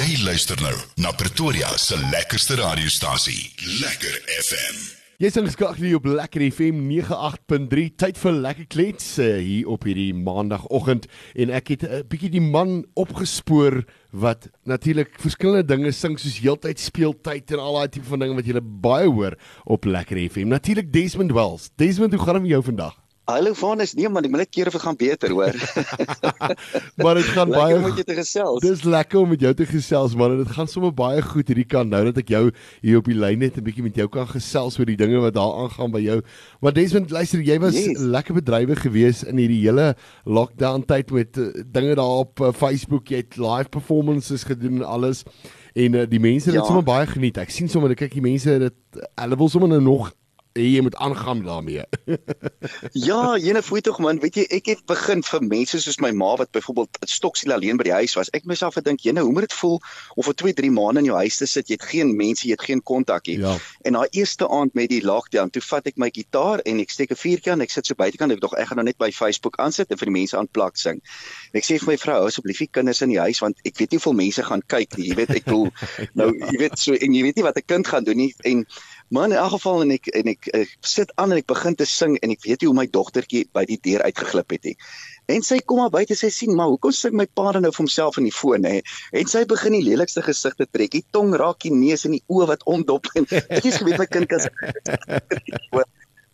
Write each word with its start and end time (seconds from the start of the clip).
Jy 0.00 0.14
luister 0.24 0.56
nou 0.64 0.76
na 1.04 1.10
Pretoria 1.12 1.68
se 1.76 1.96
lekkerste 2.08 2.54
radiostasie, 2.56 3.50
Lekker 3.82 4.14
FM. 4.32 4.78
Jy's 5.20 5.36
ingeskakel 5.36 5.84
hier 5.84 5.98
op 5.98 6.06
Lekker 6.08 6.40
FM 6.46 6.86
98.3. 6.88 7.84
Tyd 8.00 8.20
vir 8.22 8.38
lekker 8.46 8.68
klets 8.72 9.10
uh, 9.20 9.26
hier 9.44 9.68
op 9.68 9.84
hierdie 9.84 10.14
maandagooggend 10.16 11.04
en 11.36 11.52
ek 11.52 11.74
het 11.74 11.84
'n 11.84 11.92
uh, 11.98 12.00
bietjie 12.08 12.32
die 12.32 12.40
man 12.40 12.86
opgespoor 12.96 13.82
wat 14.16 14.48
natuurlik 14.64 15.20
verskillende 15.20 15.68
dinge 15.68 15.92
sing 15.92 16.16
soos 16.16 16.40
heeltyd 16.40 16.80
speeltyd 16.80 17.52
en 17.52 17.60
al 17.60 17.76
daai 17.82 17.92
tipe 17.92 18.08
van 18.08 18.24
dinge 18.24 18.40
wat 18.40 18.48
jy 18.48 18.64
baie 18.64 19.10
hoor 19.10 19.36
op 19.66 19.84
Lekker 19.84 20.16
FM. 20.16 20.48
Natuurlik 20.48 20.92
Desmond 20.92 21.36
Wells. 21.36 21.68
Desmond, 21.76 22.16
hoe 22.16 22.24
gaan 22.24 22.40
dit 22.40 22.48
met 22.48 22.56
jou 22.56 22.64
vandag? 22.64 22.96
Hallo 23.30 23.52
Vanus, 23.54 23.92
nee 23.94 24.08
man, 24.10 24.26
ek 24.42 24.50
keer 24.50 24.66
of 24.66 24.74
dit 24.74 24.82
gaan 24.82 24.96
beter, 24.98 25.30
hoor. 25.30 25.54
maar 27.04 27.18
dit 27.20 27.28
gaan 27.30 27.52
baie 27.52 27.76
om 27.76 27.84
met 27.84 28.00
jou 28.00 28.04
te 28.08 28.16
gesels. 28.18 28.58
Dis 28.64 28.82
lekker 28.82 29.20
om 29.20 29.30
met 29.30 29.44
jou 29.44 29.52
te 29.54 29.66
gesels 29.70 30.16
man, 30.18 30.34
dit 30.40 30.50
gaan 30.56 30.66
sommer 30.70 30.90
baie 30.98 31.22
goed 31.22 31.52
hierdie 31.52 31.68
kant 31.68 31.94
nou 31.94 32.00
dat 32.08 32.18
ek 32.24 32.32
jou 32.34 32.42
hier 32.82 32.98
op 32.98 33.06
die 33.06 33.14
lyn 33.14 33.38
net 33.38 33.54
'n 33.54 33.62
bietjie 33.68 33.86
met 33.86 34.00
jou 34.02 34.08
kan 34.10 34.26
gesels 34.32 34.80
oor 34.80 34.90
die 34.90 34.98
dinge 34.98 35.22
wat 35.22 35.38
daar 35.38 35.62
aangaan 35.62 35.94
by 35.94 36.02
jou. 36.02 36.18
Maar 36.58 36.74
Desmond, 36.74 37.14
luister, 37.14 37.38
jy 37.46 37.60
was 37.62 37.78
yes. 37.78 38.02
lekker 38.02 38.34
bedrywig 38.34 38.82
geweest 38.82 39.22
in 39.30 39.38
hierdie 39.38 39.62
hele 39.62 39.94
lockdown 40.26 40.82
tyd 40.82 41.14
met 41.14 41.38
uh, 41.38 41.52
dinge 41.70 41.94
daar 41.94 42.26
op 42.26 42.40
uh, 42.40 42.50
Facebook, 42.50 43.14
jy 43.14 43.22
het 43.22 43.38
live 43.38 43.70
performances 43.70 44.42
gedoen 44.42 44.82
en 44.82 44.88
alles. 44.98 45.22
En 45.78 45.94
uh, 45.94 46.02
die 46.02 46.20
mense 46.20 46.50
het 46.50 46.58
ja. 46.58 46.66
sommer 46.66 46.82
baie 46.82 47.06
geniet. 47.06 47.38
Ek 47.38 47.54
sien 47.54 47.70
sommer 47.70 47.94
kyk 47.94 48.10
die 48.10 48.26
mense 48.26 48.58
dit 48.58 49.04
hulle 49.14 49.38
wil 49.38 49.48
sommer 49.48 49.70
nou 49.70 49.84
nog 49.86 50.10
jy 50.62 50.80
moet 50.84 50.96
aangaan 50.96 51.42
daarmee. 51.44 51.84
ja, 53.08 53.36
jene 53.38 53.62
voet 53.62 53.84
tog 53.86 53.98
man, 53.98 54.20
weet 54.20 54.36
jy, 54.40 54.44
ek 54.58 54.70
het 54.72 54.82
begin 54.90 55.22
vir 55.26 55.44
mense 55.46 55.80
soos 55.80 56.00
my 56.02 56.10
ma 56.16 56.34
wat 56.40 56.50
byvoorbeeld 56.56 56.98
stoksiel 57.08 57.54
alleen 57.54 57.80
by 57.80 57.86
die 57.88 57.94
huis 57.94 58.16
was. 58.18 58.30
Ek 58.36 58.48
myself 58.50 58.76
gedink, 58.78 59.00
jene, 59.06 59.24
hoe 59.24 59.32
moet 59.32 59.48
dit 59.48 59.56
voel 59.60 59.78
of 60.16 60.28
vir 60.28 60.36
2, 60.44 60.54
3 60.60 60.70
maande 60.74 61.04
in 61.04 61.10
jou 61.10 61.16
huis 61.16 61.40
te 61.40 61.48
sit, 61.50 61.68
jy 61.70 61.78
het 61.78 61.88
geen 61.92 62.14
mense, 62.16 62.46
jy 62.46 62.56
het 62.56 62.66
geen 62.66 62.82
kontak 62.82 63.30
nie. 63.30 63.38
Ja. 63.40 63.56
En 63.88 63.98
daai 63.98 64.08
eerste 64.10 64.48
aand 64.48 64.74
met 64.78 64.90
die 64.92 65.02
lockdown, 65.04 65.52
toe 65.54 65.62
vat 65.64 65.86
ek 65.90 66.00
my 66.00 66.10
gitaar 66.14 66.64
en 66.66 66.80
ek 66.84 66.90
steek 66.90 67.14
'n 67.14 67.20
vuurtjie 67.22 67.52
aan, 67.52 67.60
ek 67.60 67.70
sit 67.70 67.86
so 67.86 67.94
buitekant, 67.94 68.32
ek 68.32 68.40
dog 68.40 68.54
ek 68.58 68.68
gaan 68.68 68.80
nou 68.82 68.86
net 68.86 68.98
by 68.98 69.10
Facebook 69.10 69.56
aansit 69.58 69.90
en 69.90 69.98
vir 69.98 70.10
die 70.10 70.18
mense 70.18 70.36
aanplak 70.36 70.76
sing. 70.76 71.00
En 71.52 71.60
ek 71.60 71.64
sê 71.64 71.78
vir 71.78 71.92
my 71.94 71.96
vrou, 71.96 72.26
asseblief 72.26 72.58
die 72.58 72.68
kinders 72.70 73.02
in 73.02 73.10
die 73.10 73.20
huis 73.20 73.40
want 73.40 73.58
ek 73.64 73.78
weet 73.78 73.90
nie 73.90 73.98
hoeveel 73.98 74.18
mense 74.24 74.42
gaan 74.42 74.62
kyk 74.66 74.98
nie. 74.98 75.08
Jy 75.10 75.16
weet, 75.20 75.34
ek 75.40 75.46
wil 75.50 75.68
nou, 76.20 76.30
jy 76.52 76.58
weet 76.58 76.78
so 76.78 76.94
en 76.94 77.14
jy 77.14 77.22
weet 77.22 77.36
nie 77.36 77.46
wat 77.46 77.56
'n 77.56 77.66
kind 77.66 77.86
gaan 77.86 78.04
doen 78.04 78.16
nie 78.16 78.34
en 78.44 78.66
Maar 79.10 79.24
in 79.24 79.32
elk 79.32 79.50
geval 79.56 79.80
en 79.82 79.90
ek 79.90 80.06
en 80.14 80.28
ek, 80.30 80.48
ek 80.54 80.74
sit 80.86 81.10
aan 81.18 81.32
en 81.34 81.40
ek 81.40 81.48
begin 81.50 81.74
te 81.74 81.86
sing 81.88 82.12
en 82.22 82.30
ek 82.30 82.44
weet 82.46 82.62
nie 82.62 82.68
hoe 82.70 82.76
my 82.78 82.86
dogtertjie 82.94 83.42
by 83.56 83.64
die 83.66 83.78
deur 83.82 84.04
uitgeglip 84.06 84.54
het 84.54 84.68
nie. 84.68 84.76
En 85.34 85.42
sy 85.46 85.58
kom 85.66 85.82
maar 85.82 85.90
buite 85.94 86.14
sê 86.18 86.30
sien 86.34 86.54
maar 86.58 86.70
hoekom 86.70 86.94
sing 86.94 87.16
my 87.18 87.26
pa 87.26 87.50
dan 87.56 87.66
nou 87.66 87.72
vir 87.74 87.82
homself 87.82 88.20
in 88.22 88.28
die 88.28 88.34
foon 88.34 88.68
hè? 88.68 88.76
En 89.18 89.30
sy 89.30 89.42
begin 89.50 89.74
die 89.74 89.82
lelikste 89.86 90.22
gesigte 90.26 90.68
trek. 90.70 90.94
Die 90.94 91.02
tong 91.16 91.34
raak 91.42 91.58
die 91.66 91.74
neus 91.74 92.06
en 92.06 92.14
die 92.18 92.22
oë 92.30 92.52
wat 92.52 92.62
ondop 92.70 93.10
en 93.18 93.26
ek 93.58 93.66
is 93.66 93.80
geweet 93.82 93.98
my 93.98 94.06
kind 94.10 94.30
kan 94.30 94.46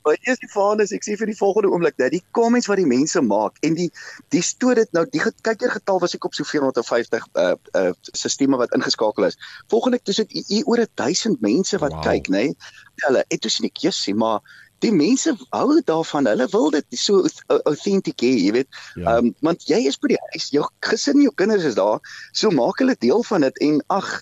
Maar 0.06 0.18
eers 0.22 0.38
die 0.38 0.50
vader 0.52 0.84
is 0.84 0.92
ek 0.94 1.02
sê 1.02 1.16
vir 1.18 1.26
die 1.26 1.38
volgende 1.38 1.72
oomblik 1.74 1.96
dat 1.98 2.12
die 2.14 2.22
comments 2.38 2.68
wat 2.70 2.78
die 2.78 2.86
mense 2.86 3.18
maak 3.26 3.56
en 3.66 3.74
die 3.74 3.88
die 4.30 4.42
stoor 4.48 4.78
dit 4.78 4.92
nou 4.94 5.02
die 5.10 5.22
kykergetal 5.42 5.98
was 6.04 6.14
ek 6.14 6.28
op 6.28 6.36
so 6.38 6.46
450 6.46 7.26
uh 7.42 7.56
uh 7.80 7.90
sisteme 8.12 8.60
wat 8.60 8.76
ingeskakel 8.78 9.26
is. 9.26 9.34
Volgende 9.72 9.98
dis 10.06 10.22
dit 10.22 10.36
hier 10.52 10.70
oor 10.70 10.84
1000 11.02 11.42
mense 11.42 11.82
wat 11.82 11.96
wow. 11.98 12.04
kyk, 12.06 12.30
nê? 12.30 12.44
Nee? 12.52 12.70
Hulle 13.02 13.24
het 13.26 13.42
toe 13.42 13.50
sien 13.50 13.66
ek 13.66 13.82
jessie, 13.82 14.14
maar 14.14 14.46
die 14.84 14.92
mense 14.94 15.34
hou 15.50 15.80
daarvan. 15.90 16.30
Hulle 16.30 16.46
wil 16.54 16.70
dit 16.78 16.98
so 17.02 17.26
authentic 17.58 18.22
hê, 18.22 18.30
jy 18.46 18.54
weet. 18.60 18.70
Ehm 18.94 19.08
ja. 19.08 19.16
um, 19.18 19.34
want 19.42 19.66
jy 19.66 19.82
is 19.90 19.98
by 19.98 20.14
die 20.14 20.22
huis, 20.30 20.52
jou 20.54 20.62
gesin, 20.86 21.18
jou 21.26 21.34
kinders 21.34 21.66
is 21.66 21.80
daar, 21.80 21.98
so 22.30 22.54
maak 22.54 22.78
hulle 22.78 22.94
deel 23.02 23.26
van 23.26 23.48
dit 23.48 23.64
en 23.72 23.82
ag, 23.98 24.20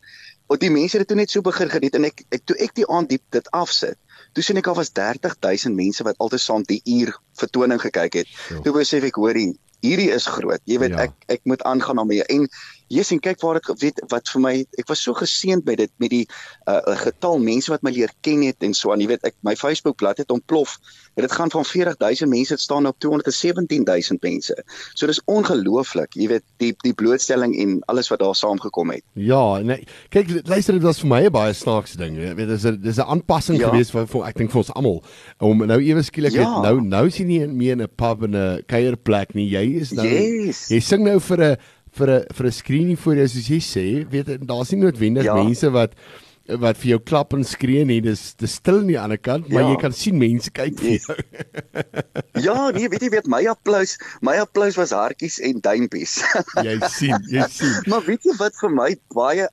wat 0.49 0.65
die 0.65 0.73
mense 0.73 0.97
het 1.01 1.09
toe 1.09 1.17
net 1.21 1.33
so 1.33 1.45
begin 1.45 1.69
geniet 1.73 1.97
en 2.01 2.09
ek, 2.09 2.25
ek 2.33 2.49
toe 2.49 2.57
ek 2.63 2.73
die 2.77 2.89
aand 2.89 3.13
diep 3.13 3.25
dit 3.37 3.53
afsit 3.57 4.01
Toe 4.35 4.43
sien 4.45 4.59
ek 4.59 4.69
al 4.71 4.79
was 4.79 4.91
30000 4.97 5.75
mense 5.79 6.05
wat 6.07 6.19
altesaam 6.23 6.65
die 6.67 6.81
uur 6.85 7.15
vertoning 7.39 7.81
gekyk 7.81 8.21
het. 8.23 8.33
Jo. 8.51 8.63
Toe 8.67 8.75
besef 8.81 9.07
ek 9.07 9.21
hoor 9.21 9.39
hierdie 9.85 10.11
is 10.15 10.27
groot. 10.31 10.63
Jy 10.71 10.81
weet 10.83 10.97
ja. 10.97 11.07
ek 11.07 11.37
ek 11.37 11.45
moet 11.51 11.63
aangaan 11.69 12.01
daarmee 12.01 12.27
en 12.33 12.49
jy 12.95 13.05
sien 13.07 13.23
kyk 13.23 13.41
waar 13.43 13.61
dit 13.61 13.83
weet 13.83 14.03
wat 14.13 14.29
vir 14.33 14.45
my 14.45 14.55
ek 14.81 14.91
was 14.91 15.03
so 15.03 15.17
geseënd 15.19 15.65
by 15.67 15.77
dit 15.81 15.93
met 16.03 16.13
die 16.13 16.25
uh, 16.71 16.81
getal 17.05 17.41
mense 17.43 17.73
wat 17.73 17.83
my 17.87 17.93
leer 17.95 18.13
ken 18.27 18.45
het 18.47 18.63
en 18.67 18.75
so 18.75 18.93
aan 18.93 19.03
jy 19.03 19.11
weet 19.15 19.27
ek 19.29 19.37
my 19.47 19.57
Facebook 19.59 19.99
bladsy 20.03 20.25
het 20.25 20.35
ontplof 20.35 20.79
dit 21.15 21.33
gaan 21.33 21.51
van 21.51 21.65
40000 21.65 22.31
mense 22.31 22.57
staan 22.57 22.87
op 22.87 22.99
217000 22.99 24.23
mense. 24.23 24.65
So 24.95 25.07
dis 25.07 25.21
ongelooflik, 25.25 26.15
jy 26.19 26.29
weet 26.29 26.45
die 26.63 26.73
die 26.83 26.95
blootstelling 26.95 27.55
en 27.61 27.77
alles 27.87 28.11
wat 28.11 28.19
daar 28.19 28.35
saamgekom 28.35 28.91
het. 28.91 29.05
Ja, 29.13 29.59
nee, 29.63 29.87
kyk 30.15 30.33
luister 30.49 30.75
dit 30.75 30.83
was 30.83 31.01
vir 31.03 31.09
my 31.09 31.21
'n 31.27 31.33
baie 31.33 31.53
snaakse 31.55 31.97
ding. 31.97 32.19
Jy 32.19 32.35
weet 32.35 32.49
dis 32.49 32.67
'n 32.67 32.81
dis 32.83 32.99
'n 32.99 33.07
aanpassing 33.07 33.59
ja. 33.59 33.69
geweest 33.69 33.91
vir, 33.91 34.07
vir 34.07 34.27
ek 34.27 34.37
dink 34.37 34.51
vir 34.51 34.59
ons 34.59 34.73
almal 34.75 35.03
om 35.39 35.67
nou 35.67 35.81
ewe 35.81 36.03
skielik 36.03 36.33
ja. 36.33 36.61
nou 36.63 36.81
nou 36.81 37.11
sien 37.11 37.27
nie 37.27 37.47
meer 37.47 37.73
in 37.73 37.83
'n 37.83 37.95
pub 37.97 38.23
en 38.23 38.37
'n 38.37 38.63
kuierplek 38.67 39.35
nie. 39.35 39.49
Jy 39.49 39.81
is 39.81 39.93
nou 39.93 40.07
yes. 40.07 40.69
jy 40.69 40.81
sing 40.81 41.05
nou 41.05 41.21
vir 41.21 41.39
'n 41.41 41.57
vir 41.95 42.11
'n 42.11 42.25
vir 42.35 42.47
'n 42.47 42.53
skreenie 42.53 42.97
voor 42.97 43.17
jou 43.17 43.29
soos 43.29 43.49
jy 43.49 43.61
sê, 43.63 43.87
weet 44.11 44.39
daar's 44.47 44.73
nie 44.73 44.81
noodwendig 44.81 45.25
ja. 45.25 45.35
mense 45.35 45.71
wat 45.71 45.95
wat 46.45 46.77
vir 46.77 46.91
jou 46.91 46.99
klap 47.01 47.33
en 47.33 47.45
skree 47.47 47.85
nie 47.89 48.01
dis 48.05 48.35
dis 48.41 48.57
stil 48.61 48.83
aan 48.83 48.89
die 48.91 48.99
ander 49.01 49.21
kant 49.21 49.49
maar 49.49 49.65
ja. 49.65 49.71
jy 49.73 49.77
kan 49.81 49.95
sien 49.97 50.19
mense 50.21 50.51
kyk 50.53 50.77
vir 50.81 50.99
jou. 50.99 51.17
Ja 52.45 52.69
nee 52.75 52.89
weet 52.93 53.07
jy 53.07 53.11
weet 53.15 53.29
my 53.31 53.41
applous 53.49 53.95
my 54.21 54.35
applous 54.43 54.77
was 54.77 54.93
hartjies 54.93 55.39
en 55.41 55.63
duimpies 55.65 56.19
jy 56.67 56.77
sien 56.93 57.17
jy 57.33 57.47
sien. 57.59 57.73
Maar 57.89 58.05
weet 58.05 58.29
jy 58.29 58.37
wat 58.41 58.59
vir 58.61 58.75
my 58.77 58.91
baie 59.17 59.49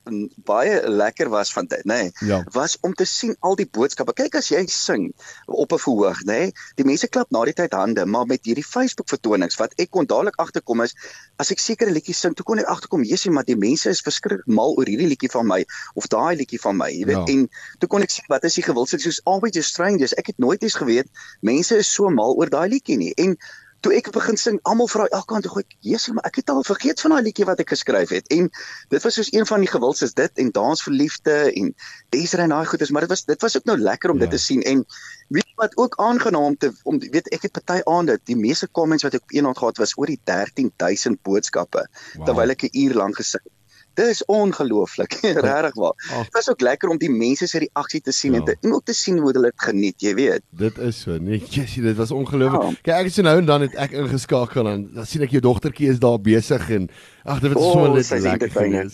baie 0.48 0.82
lekker 0.88 1.32
was 1.32 1.52
van 1.54 1.70
dit 1.70 1.80
nê? 1.88 2.02
Nee, 2.02 2.28
ja. 2.28 2.42
was 2.52 2.76
om 2.82 2.94
te 2.96 3.04
sien 3.08 3.34
al 3.46 3.54
die 3.56 3.68
boodskappe. 3.68 4.14
Kyk 4.16 4.36
as 4.40 4.50
jy 4.52 4.62
sing 4.68 5.08
op 5.46 5.72
'n 5.72 5.80
verhoog 5.80 6.22
nê 6.28 6.38
nee, 6.42 6.52
die 6.76 6.86
mense 6.88 7.08
klap 7.08 7.32
na 7.32 7.44
die 7.48 7.56
tyd 7.56 7.72
hande 7.76 8.04
maar 8.04 8.28
met 8.28 8.44
hierdie 8.44 8.66
Facebook 8.66 9.08
vertonings 9.08 9.56
wat 9.60 9.72
ek 9.80 9.92
kon 9.96 10.08
dadelik 10.08 10.36
agterkom 10.42 10.84
is 10.84 10.96
as 11.40 11.52
ek 11.54 11.62
sekere 11.62 11.94
liedjies 11.94 12.20
sing 12.20 12.36
toe 12.36 12.44
kon 12.44 12.60
ek 12.60 12.68
agterkom 12.68 13.04
jessie 13.08 13.32
maar 13.32 13.48
die 13.48 13.56
mense 13.56 13.88
is 13.90 14.04
verskriklik 14.04 14.44
mal 14.46 14.76
oor 14.76 14.88
hierdie 14.88 15.08
liedjie 15.08 15.32
van 15.32 15.48
my 15.48 15.62
of 15.96 16.08
daai 16.12 16.36
liedjie 16.36 16.60
van 16.60 16.81
my, 16.81 16.81
jy 16.90 17.04
weet. 17.04 17.16
Ja. 17.16 17.24
En 17.34 17.48
toe 17.78 17.88
kon 17.88 18.02
ek 18.02 18.10
sien 18.10 18.28
wat 18.28 18.44
is 18.44 18.58
die 18.58 18.66
gewildheid 18.66 19.00
soos 19.00 19.20
always 19.24 19.54
just 19.54 19.74
strangers. 19.74 20.14
Ek 20.14 20.32
het 20.32 20.38
nooit 20.38 20.62
eens 20.62 20.78
geweet 20.78 21.08
mense 21.40 21.76
is 21.76 21.92
so 21.92 22.10
mal 22.10 22.34
oor 22.34 22.50
daai 22.50 22.68
liedjie 22.68 22.96
nie. 22.96 23.12
En 23.14 23.36
toe 23.82 23.92
ek 23.98 24.12
begin 24.14 24.38
sing, 24.38 24.58
almal 24.68 24.88
vra 24.90 25.08
elkant 25.10 25.42
toe 25.46 25.58
ek, 25.60 25.74
"Jesus, 25.80 26.14
maar 26.14 26.24
ek 26.28 26.36
het 26.36 26.50
al 26.50 26.62
vergeet 26.62 27.00
van 27.00 27.10
daai 27.10 27.22
liedjie 27.22 27.44
wat 27.44 27.58
ek 27.58 27.72
geskryf 27.74 28.10
het." 28.14 28.28
En 28.30 28.50
dit 28.88 29.02
was 29.02 29.14
soos 29.14 29.32
een 29.32 29.46
van 29.46 29.60
die 29.60 29.68
gewilds 29.68 30.02
is 30.02 30.14
dit 30.14 30.30
en 30.38 30.50
dans 30.50 30.82
vir 30.82 30.94
liefde 30.94 31.52
en 31.52 31.74
Desiree 32.08 32.44
en 32.44 32.54
daai 32.54 32.66
goeders, 32.66 32.90
maar 32.90 33.00
dit 33.00 33.10
was 33.10 33.24
dit 33.24 33.40
was 33.40 33.56
ook 33.56 33.64
nou 33.64 33.78
lekker 33.78 34.10
om 34.10 34.18
ja. 34.18 34.26
dit 34.26 34.30
te 34.30 34.38
sien 34.38 34.62
en 34.62 34.84
weet 35.28 35.52
wat 35.56 35.76
ook 35.76 35.96
aangenaam 35.96 36.44
om 36.44 36.56
te 36.56 36.72
om 36.82 36.98
weet 36.98 37.28
ek 37.28 37.42
het 37.42 37.52
party 37.52 37.80
aande 37.84 38.20
die 38.24 38.36
meeste 38.36 38.70
comments 38.70 39.02
wat 39.02 39.14
ek 39.14 39.22
op 39.22 39.32
een 39.32 39.46
aand 39.46 39.58
gehad 39.58 39.76
was 39.76 39.96
oor 39.98 40.06
die 40.06 40.20
13000 40.24 41.22
boodskappe 41.22 41.88
wow. 42.14 42.26
terwyl 42.26 42.50
ek 42.50 42.62
'n 42.62 42.78
uur 42.84 42.94
lank 42.94 43.16
gesing 43.16 43.42
het. 43.42 43.61
Dis 43.94 44.24
ongelooflik, 44.24 45.18
regtig 45.46 45.74
waar. 45.74 45.94
Dit 46.22 46.32
was 46.32 46.50
ook 46.50 46.60
lekker 46.60 46.88
om 46.88 46.98
die 46.98 47.10
mense 47.10 47.46
se 47.46 47.58
reaksie 47.58 48.00
te 48.00 48.12
sien 48.12 48.32
ja. 48.32 48.38
en 48.38 48.44
te 48.44 48.56
en 48.60 48.74
ook 48.74 48.84
te 48.84 48.94
sien 48.94 49.18
hoe 49.18 49.32
hulle 49.32 49.50
dit 49.50 49.64
geniet, 49.66 50.00
jy 50.00 50.14
weet. 50.14 50.44
Dit 50.50 50.78
is 50.78 51.00
so. 51.04 51.16
Nee, 51.20 51.42
jessie, 51.50 51.82
dit 51.82 51.96
was 51.96 52.10
ongelooflik. 52.10 52.62
Ja. 52.62 52.82
Kyk, 52.82 52.94
ek 52.94 53.10
het 53.10 53.16
so 53.18 53.26
nou 53.26 53.36
en 53.38 53.48
dan 53.50 53.66
het 53.66 53.76
ek 53.86 53.96
ingeskakel 54.02 54.70
en 54.70 54.86
dan 54.94 55.08
sien 55.08 55.24
ek 55.26 55.34
jou 55.36 55.42
dogtertjie 55.44 55.90
is 55.92 56.00
daar 56.02 56.20
besig 56.22 56.68
en 56.78 56.88
ag, 57.22 57.40
dit 57.44 57.52
was 57.52 57.62
oh, 57.62 57.72
so 57.72 57.92
net 57.94 58.24
lekker. 58.24 58.90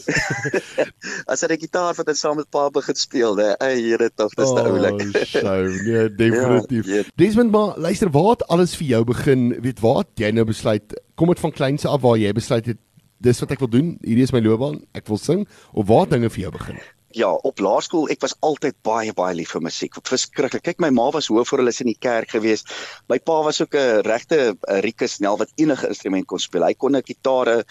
As 1.30 1.44
hy 1.44 1.50
die 1.54 1.60
gitaar 1.62 1.94
wat 1.96 2.10
hy 2.10 2.16
saam 2.18 2.40
met 2.40 2.50
pa 2.52 2.66
begin 2.74 2.98
speel, 2.98 3.38
hè. 3.40 3.54
Ey, 3.64 3.76
Here 3.88 4.10
tog, 4.14 4.34
dis 4.36 4.52
nou 4.56 4.66
oulik. 4.74 5.04
So, 5.30 5.54
nee, 5.86 6.08
definitief. 6.22 6.90
Ja, 6.90 7.04
Desmond, 7.20 7.54
maar 7.54 7.78
luister, 7.80 8.10
waar 8.12 8.34
het 8.34 8.44
alles 8.52 8.76
vir 8.76 8.90
jou 8.92 9.04
begin? 9.08 9.52
Weet 9.64 9.80
waar 9.84 10.04
jy 10.18 10.32
nou 10.34 10.44
besluit 10.48 10.98
kom 11.18 11.32
dit 11.32 11.40
van 11.42 11.52
kleinse 11.52 11.88
af 11.90 12.04
waar 12.04 12.18
jy 12.20 12.30
besluit 12.36 12.66
het 12.70 12.78
dis 13.18 13.40
wat 13.40 13.50
ek 13.50 13.64
wil 13.64 13.72
doen. 13.72 13.96
Hierdie 14.04 14.26
is 14.28 14.32
my 14.32 14.40
loopbaan. 14.44 14.82
Ek 14.94 15.08
wil 15.08 15.18
sing 15.18 15.48
of 15.72 15.88
waar 15.90 16.08
dinge 16.08 16.30
vir 16.30 16.48
jou 16.48 16.54
begin. 16.54 16.80
Ja, 17.16 17.30
op 17.32 17.60
laerskool 17.64 18.10
ek 18.12 18.20
was 18.20 18.34
altyd 18.44 18.76
baie 18.84 19.14
baie 19.16 19.32
lief 19.34 19.54
vir 19.54 19.62
musiek. 19.64 19.94
Verskriklik. 20.04 20.62
Kyk, 20.66 20.82
my 20.84 20.90
ma 20.92 21.06
was 21.14 21.30
hoof 21.32 21.48
vir 21.48 21.62
hulle 21.62 21.72
in 21.72 21.88
die 21.88 21.96
kerk 21.96 22.34
gewees. 22.36 22.66
My 23.08 23.16
pa 23.18 23.38
was 23.46 23.62
ook 23.64 23.74
'n 23.74 24.04
regte 24.04 24.58
rieke 24.84 25.08
snel 25.08 25.38
wat 25.40 25.52
enige 25.56 25.88
instrument 25.88 26.26
kon 26.26 26.38
speel. 26.38 26.66
Hy 26.68 26.74
kon 26.74 26.96
'n 26.96 27.02
gitaar, 27.02 27.64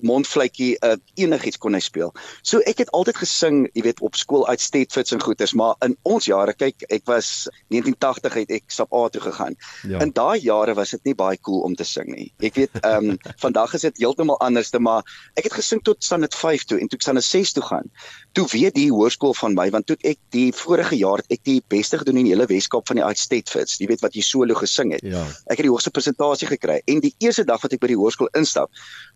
mondfluitjie, 0.00 0.76
uh, 0.84 0.96
enigiets 1.20 1.58
kon 1.60 1.76
hy 1.76 1.80
speel. 1.84 2.12
So 2.42 2.62
ek 2.68 2.82
het 2.84 2.92
altyd 2.96 3.18
gesing, 3.22 3.58
jy 3.76 3.84
weet, 3.86 4.00
op 4.00 4.16
skool 4.18 4.46
uit 4.48 4.60
Stedfords 4.60 5.12
en 5.12 5.22
goeters, 5.22 5.52
maar 5.58 5.76
in 5.84 5.96
ons 6.08 6.26
jare, 6.26 6.54
kyk, 6.56 6.86
ek 6.88 7.04
was 7.10 7.48
1980 7.74 8.38
het 8.40 8.54
ek 8.58 8.72
stap 8.72 8.92
A 8.92 9.08
toe 9.12 9.22
gegaan. 9.24 9.56
Ja. 9.88 10.00
In 10.04 10.12
daai 10.14 10.40
jare 10.40 10.74
was 10.78 10.94
dit 10.96 11.10
nie 11.10 11.16
baie 11.18 11.38
cool 11.44 11.62
om 11.66 11.76
te 11.76 11.84
sing 11.84 12.08
nie. 12.12 12.30
Ek 12.40 12.56
weet, 12.58 12.80
ehm 12.82 13.12
um, 13.12 13.18
vandag 13.44 13.74
is 13.76 13.86
dit 13.86 14.02
heeltemal 14.02 14.40
anderste, 14.44 14.80
maar 14.82 15.06
ek 15.38 15.48
het 15.48 15.56
gesing 15.58 15.82
tot 15.84 16.02
standaard 16.04 16.34
5 16.34 16.66
toe 16.70 16.80
en 16.80 16.88
toe 16.90 16.98
ek 16.98 17.06
standaard 17.06 17.28
6 17.28 17.54
toe 17.58 17.64
gaan. 17.66 17.90
Toe 18.36 18.46
weet 18.52 18.76
die 18.78 18.88
hoërskool 18.92 19.34
van 19.38 19.56
my 19.58 19.68
want 19.74 19.86
toe 19.90 19.96
ek 20.06 20.20
die 20.34 20.50
vorige 20.56 20.96
jaar 20.98 21.22
het 21.22 21.36
ek 21.38 21.44
die 21.48 21.60
beste 21.72 21.98
gedoen 22.00 22.22
in 22.22 22.28
die 22.28 22.34
hele 22.34 22.48
Weskaap 22.50 22.88
van 22.88 23.00
die 23.00 23.06
Uitstedfits, 23.06 23.78
jy 23.80 23.88
weet 23.90 24.04
wat 24.04 24.16
jy 24.16 24.24
solo 24.26 24.56
gesing 24.58 24.94
het. 24.96 25.04
Ja. 25.04 25.24
Ek 25.46 25.60
het 25.60 25.66
die 25.66 25.72
hoogste 25.72 25.92
persentasie 25.94 26.48
gekry 26.50 26.80
en 26.86 27.02
die 27.04 27.14
eerste 27.22 27.44
dag 27.48 27.62
wat 27.62 27.74
ek 27.74 27.82
by 27.82 27.92
die 27.92 27.98
hoërskool 28.00 28.32
instap, 28.38 28.72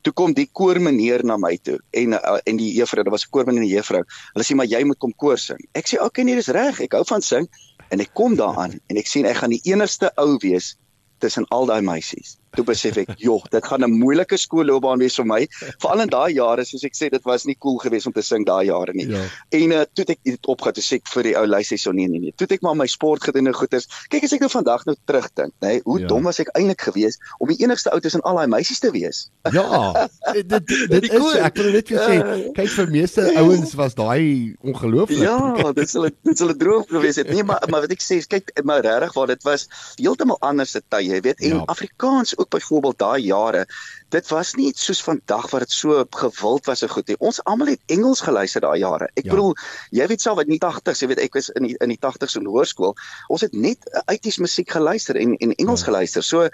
toe 0.07 0.15
kom 0.17 0.35
die 0.37 0.49
koormeneer 0.67 1.25
na 1.25 1.39
my 1.41 1.55
toe 1.63 1.79
en 2.03 2.19
uh, 2.19 2.39
en 2.45 2.59
die 2.59 2.73
juffrou, 2.75 3.05
daar 3.07 3.15
was 3.15 3.27
'n 3.27 3.31
koormeneer 3.31 3.63
en 3.63 3.69
'n 3.69 3.75
juffrou. 3.77 4.03
Hulle 4.35 4.45
sê 4.45 4.55
maar 4.59 4.67
jy 4.67 4.83
moet 4.85 4.99
kom 4.99 5.15
koor 5.17 5.39
sing. 5.39 5.63
Ek 5.75 5.87
sê 5.87 6.03
okay 6.03 6.25
nee, 6.25 6.35
dis 6.35 6.49
reg. 6.49 6.81
Ek 6.81 6.93
hou 6.99 7.05
van 7.05 7.23
sing 7.23 7.47
en 7.91 8.01
ek 8.01 8.11
kom 8.15 8.35
daaraan 8.37 8.81
en 8.91 8.97
ek 8.97 9.07
sien 9.07 9.27
ek 9.27 9.37
gaan 9.43 9.55
die 9.55 9.63
enigste 9.65 10.11
ou 10.17 10.37
wees 10.43 10.75
tussen 11.19 11.47
al 11.55 11.67
daai 11.67 11.83
meisies 11.83 12.37
toe 12.57 12.65
besef 12.67 12.97
ek, 13.03 13.15
"Joh, 13.21 13.43
dit 13.51 13.67
gaan 13.67 13.85
'n 13.85 13.99
moeilike 13.99 14.37
skoolloopbaan 14.37 14.99
wees 14.99 15.17
vir 15.17 15.27
my." 15.27 15.47
Veral 15.79 16.01
in 16.01 16.09
daai 16.09 16.33
jare, 16.35 16.65
soos 16.65 16.85
ek 16.85 16.95
sê, 16.95 17.11
dit 17.11 17.25
was 17.25 17.45
nie 17.45 17.57
cool 17.59 17.79
geweest 17.79 18.07
om 18.07 18.13
te 18.13 18.23
sing 18.23 18.45
daai 18.47 18.67
jare 18.67 18.93
nie. 18.95 19.09
Ja. 19.09 19.23
En 19.51 19.73
uh, 19.73 19.85
toe 19.95 20.05
ek 20.09 20.19
dit 20.25 20.47
opgaan 20.47 20.73
te 20.73 20.81
sê 20.81 21.01
vir 21.15 21.23
die 21.23 21.37
ou 21.37 21.47
luister 21.47 21.79
so 21.79 21.93
nee 21.93 22.09
nee 22.09 22.21
nee. 22.21 22.33
Toe 22.37 22.47
ek 22.51 22.63
maar 22.63 22.77
my 22.77 22.87
sportgedoene 22.87 23.53
goeders. 23.53 23.87
Kyk 24.09 24.25
as 24.25 24.33
ek 24.33 24.41
nou 24.41 24.51
vandag 24.51 24.85
nou 24.87 24.97
terugdink, 25.05 25.53
nê, 25.61 25.69
nee, 25.69 25.81
hoe 25.85 26.01
ja. 26.01 26.07
dom 26.07 26.23
was 26.29 26.41
ek 26.41 26.51
eintlik 26.57 26.81
geweest 26.81 27.21
om 27.39 27.49
die 27.49 27.59
enigste 27.63 27.93
ou 27.93 28.01
tussen 28.01 28.21
al 28.23 28.37
daai 28.37 28.47
meisies 28.47 28.81
te 28.81 28.91
wees. 28.91 29.31
Ja. 29.53 30.09
dit 30.33 30.49
dit, 30.49 30.67
dit 30.95 31.09
is 31.11 31.11
cool. 31.11 31.35
ek 31.37 31.57
wil 31.57 31.73
net 31.73 31.89
vir 31.93 32.03
sê, 32.03 32.17
kyk 32.57 32.73
vir 32.77 32.91
meeste 32.91 33.27
ouens 33.37 33.75
was 33.79 33.95
daai 33.95 34.57
ongelooflik. 34.63 35.23
Ja, 35.23 35.73
dit 35.77 35.91
sal 35.91 36.09
dit 36.11 36.39
sal 36.39 36.53
'n 36.55 36.59
droom 36.59 36.85
gewees 36.91 37.21
het. 37.21 37.31
Nee, 37.31 37.45
maar 37.45 37.63
maar 37.71 37.85
wat 37.87 37.93
ek 37.93 38.03
sê, 38.03 38.21
kyk, 38.27 38.53
maar 38.65 38.85
regtig 38.85 39.15
waar 39.15 39.27
dit 39.27 39.43
was 39.43 39.69
heeltemal 39.97 40.39
anders 40.41 40.71
se 40.71 40.83
tye, 40.89 41.15
jy 41.17 41.21
weet, 41.21 41.41
en 41.41 41.61
ja. 41.61 41.63
Afrikaans 41.73 42.37
ook 42.39 42.46
byvoorbeeld 42.51 42.99
daai 42.99 43.23
jare 43.27 43.67
dit 44.15 44.29
was 44.31 44.55
nie 44.55 44.71
soos 44.79 45.03
vandag 45.03 45.51
wat 45.51 45.67
dit 45.67 45.75
so 45.75 46.05
gewild 46.21 46.67
was 46.71 46.85
so 46.85 46.91
goed 46.93 47.09
nie 47.09 47.19
ons 47.19 47.43
almal 47.45 47.73
het 47.75 47.93
Engels 47.93 48.23
geluister 48.27 48.65
daai 48.65 48.79
jare 48.79 49.11
ek 49.15 49.25
ja. 49.27 49.35
bedoel 49.35 49.55
jy 49.91 50.07
weet 50.13 50.25
self 50.25 50.41
wat 50.41 50.51
in 50.51 50.57
die 50.57 50.63
80s 50.63 51.03
jy 51.03 51.11
weet 51.13 51.23
ek 51.27 51.39
was 51.39 51.51
in 51.59 51.69
die, 51.69 51.77
in 51.83 51.95
die 51.95 52.01
80s 52.01 52.39
in 52.41 52.51
hoërskool 52.51 52.97
ons 53.29 53.47
het 53.47 53.55
net 53.55 53.87
uitties 54.07 54.39
musiek 54.43 54.71
geluister 54.71 55.19
en 55.21 55.37
en 55.37 55.55
Engels 55.57 55.85
ja. 55.85 55.91
geluister 55.91 56.23
so 56.23 56.49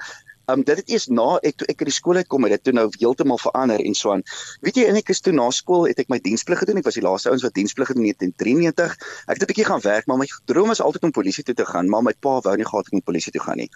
Um 0.50 0.64
dit 0.66 0.76
het 0.76 0.88
eers 0.90 1.06
na 1.08 1.38
ek 1.42 1.60
toe 1.60 1.68
ek 1.70 1.84
uit 1.84 1.90
die 1.90 1.94
skool 1.94 2.18
uitkom 2.18 2.46
het 2.46 2.56
dit 2.56 2.64
toe 2.68 2.74
nou 2.74 2.88
heeltemal 2.98 3.38
verander 3.38 3.80
en 3.80 3.94
so 3.94 4.12
aan. 4.12 4.24
Weet 4.60 4.80
jy 4.80 4.86
en 4.90 4.98
ek 4.98 5.12
is 5.14 5.20
toe 5.20 5.32
na 5.32 5.50
skool 5.54 5.86
het 5.86 6.00
ek 6.02 6.10
my 6.12 6.18
diensplig 6.22 6.62
gedoen. 6.62 6.80
Ek 6.82 6.88
was 6.88 6.98
die 6.98 7.04
laaste 7.04 7.30
ouens 7.30 7.44
wat 7.46 7.54
diensplig 7.54 7.92
gedoen 7.92 8.08
het 8.10 8.24
in 8.26 8.34
1993. 8.34 8.96
Ek 9.28 9.36
het 9.36 9.42
'n 9.42 9.50
bietjie 9.52 9.68
gaan 9.70 9.84
werk, 9.86 10.06
maar 10.06 10.18
my 10.18 10.26
droom 10.50 10.68
was 10.68 10.80
altyd 10.80 11.02
om 11.02 11.12
polisie 11.12 11.44
toe 11.44 11.54
te 11.54 11.66
gaan, 11.66 11.88
maar 11.88 12.02
my 12.02 12.14
pa 12.18 12.40
wou 12.40 12.56
nie 12.56 12.66
gehad 12.66 12.86
ek 12.86 12.92
moet 12.92 13.04
polisie 13.04 13.32
toe 13.32 13.42
gaan 13.42 13.56
nie. 13.56 13.70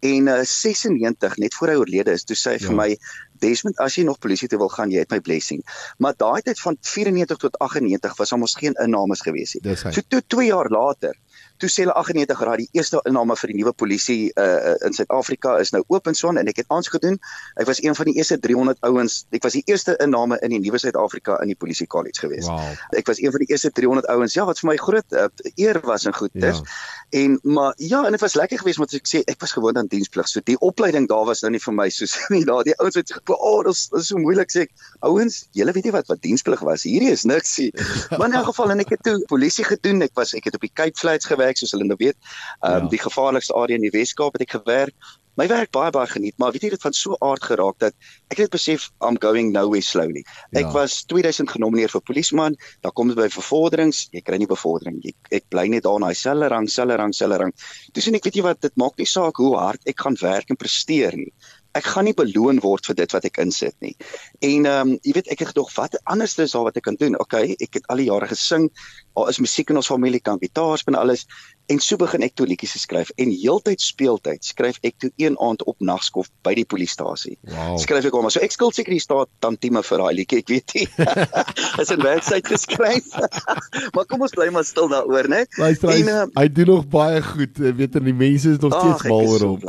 En 0.00 0.28
uh 0.28 0.40
96 0.44 1.36
net 1.36 1.54
voor 1.54 1.68
hy 1.68 1.76
oorlede 1.76 2.12
is, 2.12 2.24
toe 2.24 2.36
sê 2.36 2.56
hy 2.56 2.58
ja. 2.60 2.66
vir 2.66 2.76
my 2.76 2.96
Desmond, 3.42 3.78
as 3.82 3.96
jy 3.98 4.04
nog 4.06 4.20
polisie 4.22 4.48
toe 4.48 4.58
wil 4.58 4.70
gaan, 4.70 4.92
jy 4.94 5.02
het 5.02 5.10
my 5.10 5.18
blessing. 5.24 5.62
Maar 5.98 6.14
daai 6.16 6.42
tyd 6.46 6.60
van 6.62 6.76
94 6.80 7.40
tot 7.42 7.58
98 7.58 8.16
was 8.20 8.32
almos 8.32 8.54
geen 8.58 8.76
innames 8.84 9.24
gewees 9.26 9.56
nie. 9.56 9.74
So 9.82 10.04
toe 10.08 10.22
2 10.34 10.46
jaar 10.46 10.70
later 10.70 11.16
toe 11.62 11.70
sê 11.70 11.84
hulle 11.84 11.94
98 11.94 12.38
graad 12.38 12.60
die 12.62 12.68
eerste 12.78 13.00
inname 13.08 13.36
vir 13.38 13.52
die 13.52 13.58
nuwe 13.60 13.72
polisie 13.78 14.20
uh, 14.40 14.74
in 14.86 14.96
Suid-Afrika 14.96 15.54
is 15.62 15.72
nou 15.74 15.82
oop 15.86 16.08
en 16.10 16.16
son 16.18 16.40
en 16.40 16.50
ek 16.50 16.62
het 16.62 16.72
aansoek 16.74 16.98
gedoen. 16.98 17.18
Ek 17.60 17.68
was 17.68 17.82
een 17.82 17.96
van 17.98 18.10
die 18.10 18.16
eerste 18.18 18.38
300 18.42 18.82
ouens. 18.88 19.22
Ek 19.34 19.44
was 19.46 19.56
die 19.58 19.62
eerste 19.70 19.94
inname 20.02 20.38
in 20.42 20.54
die 20.56 20.60
nuwe 20.64 20.80
Suid-Afrika 20.82 21.38
in 21.44 21.52
die 21.52 21.58
polisie 21.58 21.86
college 21.86 22.24
gewees. 22.24 22.48
Wow. 22.50 22.72
Ek 22.98 23.08
was 23.10 23.22
een 23.22 23.34
van 23.34 23.44
die 23.44 23.50
eerste 23.54 23.70
300 23.70 24.08
ouens. 24.14 24.34
Ja, 24.38 24.46
wat 24.48 24.62
vir 24.62 24.72
my 24.72 24.76
groot 24.80 25.16
uh, 25.16 25.28
eer 25.54 25.80
was 25.86 26.06
en 26.10 26.16
goed 26.16 26.34
is. 26.34 26.62
Ja. 26.62 26.76
En 27.22 27.38
maar 27.42 27.74
ja, 27.76 28.04
en 28.04 28.16
dit 28.16 28.24
was 28.24 28.34
lekker 28.34 28.62
geweest 28.62 28.80
want 28.82 28.96
ek 28.96 29.08
sê 29.08 29.22
ek 29.28 29.40
was 29.44 29.54
gewoond 29.54 29.78
aan 29.78 29.90
diensplig. 29.92 30.28
So 30.30 30.42
die 30.44 30.58
opleiding 30.64 31.08
daar 31.10 31.26
was 31.28 31.44
nou 31.44 31.52
nie 31.54 31.62
vir 31.62 31.76
my 31.76 31.88
soos 31.92 32.16
nie. 32.32 32.42
Daar 32.52 32.64
die 32.66 32.74
ouens 32.80 32.96
het 32.98 33.12
gesê, 33.12 33.22
"O, 33.36 33.36
oh, 33.52 33.64
dit 33.64 34.00
is 34.00 34.06
so 34.08 34.18
moeilik 34.18 34.50
sê 34.50 34.66
ek. 34.66 34.72
Ouens, 35.06 35.46
julle 35.52 35.72
weet 35.72 35.84
nie 35.88 35.94
wat 35.94 36.08
wat 36.10 36.22
diensplig 36.24 36.60
was. 36.66 36.82
Hierdie 36.88 37.12
is 37.12 37.24
niks 37.28 37.56
nie." 37.58 37.70
Maar 38.18 38.28
in 38.28 38.38
'n 38.38 38.44
geval 38.44 38.70
en 38.70 38.80
ek 38.80 38.96
het 38.96 39.02
toe 39.02 39.24
polisie 39.28 39.64
gedoen. 39.64 40.02
Ek 40.02 40.14
was 40.14 40.34
ek 40.34 40.44
het 40.44 40.54
op 40.54 40.60
die 40.60 40.72
Cape 40.72 40.98
Flats 40.98 41.26
gewerk 41.26 41.51
soos 41.60 41.74
hulle 41.76 41.88
nou 41.88 41.98
weet. 42.00 42.16
Ehm 42.62 42.72
um, 42.72 42.86
ja. 42.86 42.92
die 42.94 43.02
gevaarlikste 43.02 43.56
area 43.58 43.76
in 43.76 43.84
die 43.88 43.92
Weskaap 43.94 44.38
het 44.38 44.46
ek 44.46 44.56
gewerk. 44.60 44.94
My 45.40 45.46
werk 45.48 45.70
baie 45.72 45.88
baie 45.90 46.08
geniet, 46.12 46.34
maar 46.36 46.52
weet 46.52 46.66
jy 46.66 46.70
dit 46.74 46.82
van 46.82 46.92
so 46.92 47.16
aard 47.24 47.40
geraak 47.48 47.78
dat 47.80 47.94
ek 48.34 48.42
het 48.42 48.50
besef 48.52 48.90
I'm 49.00 49.16
going 49.16 49.48
nowhere 49.54 49.80
slowly. 49.80 50.26
Ek 50.52 50.66
ja. 50.66 50.72
was 50.74 50.98
2000 51.08 51.48
genomineer 51.48 51.88
vir 51.88 52.02
polisieman, 52.04 52.58
daar 52.84 52.92
kom 52.92 53.08
dit 53.08 53.16
by 53.16 53.30
vervorderings, 53.32 54.10
jy 54.12 54.20
kry 54.20 54.36
nie 54.42 54.50
bevordering 54.50 55.00
nie. 55.00 55.14
Ek 55.32 55.48
bly 55.48 55.70
net 55.72 55.86
daar 55.88 55.96
in 56.02 56.04
daai 56.04 56.20
selfe 56.20 56.52
rang, 56.52 56.68
selfe 56.68 57.00
rang, 57.00 57.16
selfe 57.16 57.40
rang. 57.40 57.56
Dis 57.96 58.10
en 58.10 58.20
ek 58.20 58.28
weet 58.28 58.42
jy 58.42 58.44
wat 58.44 58.60
dit 58.60 58.76
maak 58.76 59.00
nie 59.00 59.08
saak 59.08 59.40
hoe 59.40 59.54
hard 59.56 59.88
ek 59.88 60.04
gaan 60.04 60.20
werk 60.20 60.52
en 60.52 60.60
presteer 60.60 61.16
nie 61.16 61.32
ek 61.78 61.88
gaan 61.94 62.04
nie 62.08 62.16
beloon 62.16 62.60
word 62.64 62.86
vir 62.90 62.98
dit 62.98 63.14
wat 63.16 63.26
ek 63.28 63.40
insit 63.42 63.76
nie. 63.84 63.94
En 64.44 64.68
ehm 64.68 64.92
um, 64.92 64.96
jy 65.02 65.14
weet 65.18 65.30
ek 65.32 65.44
het 65.44 65.52
gedog 65.52 65.72
wat 65.76 65.96
anders 66.04 66.36
is 66.38 66.52
daar 66.56 66.68
wat 66.68 66.76
ek 66.76 66.86
kan 66.88 66.98
doen. 67.00 67.18
Okay, 67.20 67.56
ek 67.60 67.80
het 67.80 67.88
al 67.92 68.02
die 68.02 68.08
jare 68.10 68.28
gesing. 68.28 68.68
Daar 69.16 69.32
is 69.32 69.40
musiek 69.40 69.70
in 69.70 69.80
ons 69.80 69.90
familie, 69.92 70.20
kan 70.20 70.40
gitaar 70.42 70.78
speel 70.78 70.96
en 70.96 71.00
alles. 71.00 71.26
En 71.70 71.78
so 71.78 71.96
begin 71.96 72.24
ek 72.26 72.34
toe 72.34 72.46
liedjies 72.46 72.74
skryf 72.82 73.12
en 73.22 73.30
heeltyd 73.30 73.80
speeltyd 73.80 74.44
skryf 74.44 74.80
ek 74.82 74.96
toe 74.98 75.10
een 75.20 75.36
aand 75.40 75.62
op 75.70 75.78
nagskof 75.78 76.28
by 76.42 76.54
die 76.58 76.64
polisiestasie. 76.66 77.36
Wow. 77.46 77.76
Skryf 77.80 78.08
ek 78.08 78.16
hom. 78.16 78.28
So 78.32 78.42
ek 78.42 78.54
skuld 78.54 78.74
seker 78.74 78.94
die 78.94 79.02
staat 79.02 79.30
tantieme 79.44 79.84
vir 79.86 80.02
daai 80.02 80.14
liedjie, 80.18 80.40
ek 80.42 80.50
weet 80.50 80.74
nie. 80.76 80.86
is 81.82 81.92
in 81.94 82.02
werksyd 82.02 82.50
geskryf. 82.50 83.12
maar 83.94 84.08
kom 84.10 84.26
ons 84.26 84.34
bly 84.34 84.48
maar 84.54 84.66
stil 84.66 84.90
daaroor, 84.90 85.28
né? 85.30 85.44
Luister, 85.60 85.92
hy, 85.92 86.02
uh, 86.10 86.26
hy 86.36 86.46
doen 86.52 86.72
nog 86.74 86.88
baie 86.92 87.22
goed. 87.24 87.62
Jy 87.62 87.72
weet 87.78 87.98
en 88.00 88.10
die 88.10 88.16
mense 88.16 88.56
is 88.56 88.60
nog 88.62 88.74
steeds 88.74 89.06
mal 89.12 89.30
oor 89.30 89.46
hom. 89.52 89.66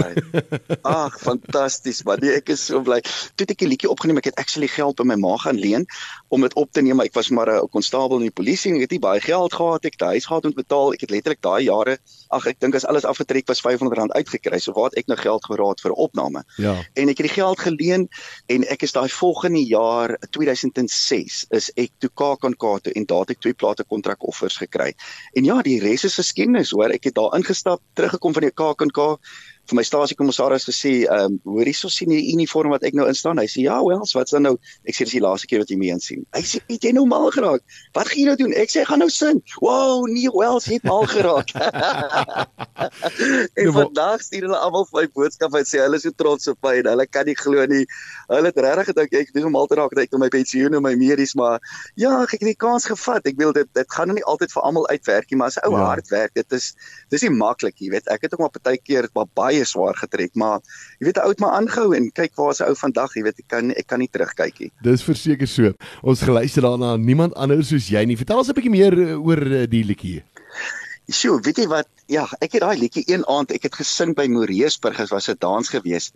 Ag, 0.82 1.20
fantasties, 1.22 2.02
man. 2.08 2.22
Nee, 2.24 2.40
ek 2.42 2.54
is 2.56 2.66
so 2.72 2.82
bly. 2.86 3.00
Toe 3.38 3.48
ek 3.48 3.62
die 3.64 3.70
liedjie 3.70 3.92
opgeneem, 3.92 4.20
ek 4.24 4.32
het 4.32 4.42
actually 4.42 4.72
geld 4.72 4.98
by 5.00 5.08
my 5.14 5.20
ma 5.22 5.38
gaan 5.46 5.62
leen 5.62 5.88
om 6.34 6.44
dit 6.44 6.58
op 6.60 6.72
te 6.74 6.84
neem. 6.86 7.04
Ek 7.06 7.16
was 7.18 7.30
maar 7.30 7.52
'n 7.54 7.70
konstabel 7.70 8.20
in 8.20 8.30
die 8.30 8.38
polisie 8.42 8.72
en 8.72 8.82
ek 8.82 8.90
het 8.90 8.98
nie 8.98 9.04
baie 9.04 9.22
geld 9.22 9.54
gehad. 9.54 9.86
Ek 9.86 10.00
het 10.00 10.10
huis 10.14 10.26
gehad 10.26 10.46
om 10.46 10.52
te 10.52 10.62
betaal. 10.64 10.94
Ek 10.98 11.06
het 11.06 11.14
letterlik 11.14 11.42
daai 11.42 11.64
jaar 11.70 11.83
jare. 11.84 11.98
Ag 12.34 12.48
ek 12.50 12.60
dink 12.64 12.76
as 12.76 12.86
alles 12.86 13.06
afgetrek 13.06 13.48
was 13.48 13.62
R500 13.62 14.14
uitgekry. 14.16 14.60
So 14.60 14.74
waar 14.74 14.90
het 14.92 15.04
ek 15.04 15.12
nou 15.12 15.18
geld 15.20 15.46
geraad 15.46 15.82
vir 15.82 15.92
'n 15.92 16.00
opname? 16.06 16.44
Ja. 16.58 16.76
En 16.96 17.10
ek 17.10 17.18
het 17.18 17.28
die 17.28 17.36
geld 17.36 17.60
geleen 17.60 18.10
en 18.48 18.64
ek 18.68 18.84
is 18.84 18.92
daai 18.92 19.10
volgende 19.10 19.64
jaar 19.64 20.18
2006 20.32 21.46
is 21.52 21.72
ek 21.76 21.92
toe 22.00 22.10
KAKNK 22.16 22.84
toe 22.84 22.94
en 22.94 23.06
daar 23.06 23.20
het 23.20 23.32
ek 23.32 23.42
twee 23.42 23.54
plate 23.54 23.84
kontrakoffers 23.84 24.58
gekry. 24.58 24.94
En 25.34 25.44
ja, 25.44 25.62
die 25.62 25.80
res 25.80 26.04
is 26.04 26.16
geskiedenis 26.16 26.72
hoor. 26.72 26.90
Ek 26.90 27.04
het 27.04 27.16
daar 27.16 27.36
ingestap, 27.36 27.82
teruggekom 27.94 28.34
van 28.34 28.42
die 28.44 28.52
KAKNK 28.52 29.20
vir 29.70 29.80
my 29.80 29.84
stasiekommissaris 29.88 30.66
gesê, 30.68 30.92
ehm, 31.08 31.34
um, 31.34 31.40
hoor 31.56 31.70
hierso 31.70 31.90
sien 31.90 32.12
jy 32.12 32.20
die 32.20 32.34
uniform 32.36 32.74
wat 32.76 32.84
ek 32.84 32.96
nou 32.98 33.08
instaan. 33.08 33.40
Hy 33.40 33.48
sê, 33.48 33.64
"Ja, 33.64 33.80
wel, 33.84 34.04
wat's 34.14 34.32
dan 34.32 34.44
nou?" 34.44 34.58
Ek 34.86 34.96
sê, 34.96 35.06
"Dis 35.06 35.14
die 35.14 35.22
laaste 35.22 35.48
keer 35.48 35.60
wat 35.60 35.70
jy 35.70 35.78
my 35.78 35.88
insien." 35.88 36.26
Hy 36.34 36.42
sê, 36.42 36.60
"Het 36.68 36.82
jy 36.82 36.92
nou 36.92 37.06
mal 37.06 37.32
geraak? 37.32 37.62
Wat 37.94 38.08
gaan 38.08 38.20
jy 38.20 38.26
nou 38.26 38.36
doen?" 38.36 38.54
Ek 38.54 38.70
sê, 38.70 38.82
"Ek 38.82 38.88
gaan 38.88 39.00
nou 39.00 39.10
sing." 39.10 39.42
Wow, 39.62 40.06
nee, 40.06 40.30
wel, 40.30 40.60
jy 40.60 40.74
het 40.74 40.84
mal 40.84 41.06
geraak. 41.06 41.50
en 43.62 43.72
vandag 43.72 44.22
stuur 44.22 44.42
hulle 44.42 44.58
almal 44.58 44.86
vir 44.92 45.02
my 45.02 45.08
boodskap 45.14 45.56
en 45.56 45.64
sê 45.64 45.80
hulle 45.80 45.96
is 45.96 46.04
so 46.04 46.12
trots 46.12 46.48
op 46.48 46.58
my 46.62 46.80
en 46.80 46.86
hulle 46.86 47.08
kan 47.08 47.26
nie 47.26 47.36
glo 47.36 47.66
nie. 47.66 47.86
Hulle 48.28 48.52
het 48.52 48.58
regtig 48.58 48.86
gedink 48.92 49.14
ek 49.14 49.34
doen 49.34 49.46
om 49.46 49.56
al 49.56 49.68
te 49.68 49.76
raak 49.76 49.96
dat 49.96 50.04
ek 50.04 50.12
nou 50.12 50.20
my 50.20 50.30
pensioen 50.30 50.74
en 50.74 50.84
my 50.84 50.96
medies, 50.96 51.36
maar 51.36 51.60
ja, 51.96 52.24
ek 52.24 52.32
het 52.32 52.42
die 52.42 52.56
kans 52.56 52.86
gevat. 52.86 53.26
Ek 53.26 53.38
wil 53.38 53.54
dit 53.54 53.68
dit 53.74 53.92
gaan 53.92 54.08
nou 54.08 54.16
nie 54.16 54.26
altyd 54.26 54.52
vir 54.52 54.64
almal 54.64 54.88
uitwerk 54.90 55.32
nie, 55.32 55.38
maar 55.38 55.48
as 55.48 55.58
ou 55.64 55.72
ja. 55.72 55.86
hard 55.86 56.10
werk, 56.10 56.34
dit 56.34 56.52
is 56.52 56.76
dis 57.10 57.22
nie 57.22 57.30
maklik, 57.30 57.80
jy 57.80 57.90
weet. 57.94 58.08
Ek 58.12 58.22
het 58.22 58.34
ook 58.34 58.40
maar 58.40 58.52
partykeer 58.52 59.08
baie 59.34 59.53
baie 59.54 59.68
swaar 59.68 59.98
getrek, 59.98 60.34
maar 60.36 60.62
jy 61.00 61.08
weet 61.08 61.18
'n 61.18 61.28
oud 61.28 61.40
maar 61.40 61.56
aangehou 61.60 61.96
en 61.96 62.12
kyk 62.12 62.36
waar 62.36 62.52
is 62.52 62.62
'n 62.62 62.70
ou 62.70 62.76
vandag, 62.76 63.16
jy 63.16 63.24
weet 63.24 63.40
ek 63.40 63.48
kan 63.48 63.72
ek 63.72 63.88
kan 63.88 64.00
nie 64.00 64.10
terugkyk 64.10 64.60
nie. 64.60 64.72
Dis 64.82 65.04
verseker 65.04 65.48
so. 65.48 65.74
Ons 66.02 66.22
geluister 66.22 66.62
daarna 66.62 66.98
niemand 66.98 67.34
anders 67.36 67.68
soos 67.70 67.90
jy 67.90 68.06
nie. 68.06 68.18
Vertel 68.18 68.38
ons 68.38 68.50
'n 68.50 68.54
bietjie 68.54 68.72
meer 68.72 68.94
eh, 68.94 69.26
oor 69.26 69.42
eh, 69.42 69.68
die 69.68 69.84
liedjie. 69.84 70.24
Sjoe, 71.12 71.42
weet 71.42 71.58
jy 71.58 71.68
wat? 71.68 71.88
Ja, 72.14 72.28
ek 72.46 72.58
het 72.58 72.62
daai 72.62 72.78
liedjie 72.78 73.04
een 73.10 73.24
aand, 73.32 73.52
ek 73.56 73.64
het 73.66 73.78
gesing 73.80 74.12
by 74.14 74.28
Moreesburg, 74.30 75.00
dit 75.02 75.10
was 75.10 75.30
'n 75.30 75.40
dans 75.40 75.70
gewees. 75.70 76.12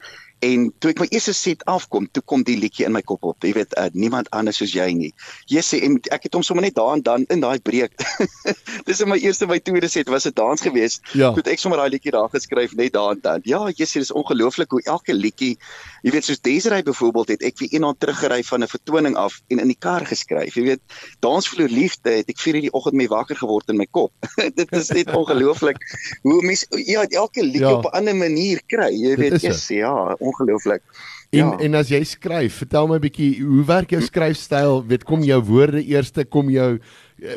En 0.45 0.67
toe 0.77 0.91
ek 0.91 0.99
my 1.01 1.07
eerste 1.09 1.33
set 1.33 1.63
afkom, 1.65 2.05
toe 2.13 2.21
kom 2.29 2.43
die 2.45 2.57
liedjie 2.59 2.85
in 2.85 2.93
my 2.93 3.01
kop 3.01 3.23
op. 3.25 3.41
Jy 3.41 3.53
weet, 3.57 3.73
uh, 3.81 3.87
niemand 3.93 4.29
anders 4.37 4.59
soos 4.61 4.73
jy 4.75 4.91
nie. 4.93 5.09
Jesus, 5.49 5.81
en 5.81 5.97
ek 6.13 6.27
het 6.27 6.33
hom 6.37 6.43
sommer 6.45 6.63
net 6.63 6.75
daar 6.77 6.93
en 6.93 7.01
dan 7.01 7.25
in 7.33 7.41
daai 7.41 7.57
breek. 7.59 7.95
Dis 8.87 9.01
in 9.01 9.09
my 9.09 9.17
eerste 9.17 9.47
my 9.49 9.57
tweede 9.59 9.89
set 9.89 10.09
was 10.13 10.27
'n 10.27 10.35
dans 10.37 10.61
gewees. 10.61 10.99
Ja. 11.13 11.33
Toe 11.33 11.41
ek 11.49 11.59
sommer 11.59 11.79
daai 11.79 11.89
liedjie 11.89 12.11
daar 12.11 12.29
geskryf 12.29 12.75
net 12.75 12.93
daar 12.93 13.15
en 13.15 13.21
dan. 13.21 13.41
Ja, 13.43 13.65
Jesus, 13.69 13.93
dis 13.93 14.11
ongelooflik 14.11 14.71
hoe 14.71 14.81
elke 14.83 15.13
liedjie, 15.13 15.57
jy 16.03 16.11
weet, 16.11 16.25
soos 16.25 16.41
Desiree 16.41 16.83
byvoorbeeld 16.83 17.27
het 17.27 17.41
ek 17.41 17.57
vir 17.57 17.73
eendag 17.73 17.97
teruggery 17.97 18.43
van 18.43 18.61
'n 18.61 18.67
vertoning 18.67 19.15
af 19.15 19.41
en 19.47 19.59
in 19.59 19.67
die 19.67 19.79
kar 19.79 20.05
geskryf. 20.05 20.53
Jy 20.55 20.63
weet, 20.63 20.81
Dansvloer 21.19 21.69
liefde 21.69 22.11
het 22.11 22.29
ek 22.29 22.37
4:00 22.37 22.55
in 22.55 22.61
die 22.69 22.73
oggend 22.73 22.93
mee 22.93 23.09
wakker 23.09 23.35
geword 23.35 23.69
in 23.69 23.77
my 23.77 23.87
kop. 23.89 24.13
Dit 24.59 24.71
is 24.71 24.89
net 24.89 25.09
ongelooflik 25.09 25.81
hoe 26.21 26.41
mens 26.45 26.65
ja, 26.69 27.05
elke 27.07 27.43
liedjie 27.43 27.67
ja. 27.67 27.77
op 27.79 27.85
'n 27.85 27.97
ander 27.97 28.15
manier 28.15 28.61
kry. 28.65 28.91
Jy 28.91 29.15
weet, 29.15 29.41
yes, 29.41 29.67
ja, 29.67 30.15
ongelooflik. 30.19 30.81
En 31.29 31.39
ja. 31.39 31.57
en 31.59 31.73
as 31.75 31.89
jy 31.91 32.03
skryf, 32.03 32.61
vertel 32.63 32.87
my 32.87 32.95
'n 32.95 33.03
bietjie 33.03 33.43
hoe 33.43 33.65
werk 33.65 33.89
jou 33.89 34.01
skryfstyl? 34.01 34.85
Weet 34.87 35.03
kom 35.03 35.23
jou 35.23 35.41
woorde 35.43 35.83
eerste, 35.83 36.25
kom 36.25 36.49
jou 36.49 36.79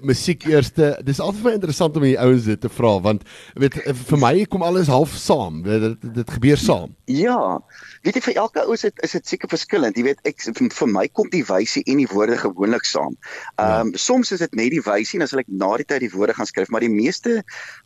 musiek 0.02 0.44
eerste? 0.48 0.92
Dis 1.04 1.20
altyd 1.20 1.44
my 1.44 1.52
interessant 1.56 1.96
om 1.96 2.04
die 2.04 2.18
ouens 2.20 2.44
dit 2.48 2.60
te 2.60 2.70
vra 2.72 2.92
want 3.04 3.24
weet 3.60 3.78
eh, 3.80 3.94
vir 3.94 4.20
my 4.20 4.32
kom 4.52 4.64
alles 4.66 4.90
half 4.92 5.14
saam. 5.16 5.62
Weet, 5.66 5.86
dit 6.02 6.14
dit 6.20 6.32
gebeur 6.36 6.60
saam. 6.60 6.94
Ja. 7.10 7.58
Weet 8.06 8.20
jy 8.20 8.24
vir 8.28 8.40
elke 8.44 8.64
ou 8.64 8.76
is 8.76 8.86
dit 8.86 9.04
is 9.06 9.16
dit 9.18 9.34
seker 9.34 9.52
verskillend. 9.52 9.96
Jy 9.96 10.08
weet 10.10 10.24
ek 10.28 10.42
vir 10.56 10.90
my 10.90 11.06
kom 11.08 11.30
die 11.32 11.44
wysie 11.48 11.84
en 11.86 12.02
die 12.02 12.08
woorde 12.10 12.38
gewoonlik 12.40 12.88
saam. 12.88 13.16
Ehm 13.56 13.90
um, 13.90 13.94
ja. 13.94 14.04
soms 14.08 14.32
is 14.36 14.44
dit 14.44 14.58
net 14.58 14.74
die 14.76 14.84
wysie 14.84 15.20
en 15.20 15.28
as 15.28 15.36
ek 15.36 15.48
na 15.48 15.76
die 15.80 15.88
tyd 15.88 16.04
die 16.06 16.14
woorde 16.14 16.36
gaan 16.36 16.48
skryf, 16.48 16.70
maar 16.70 16.84
die 16.84 16.92
meeste 16.92 17.40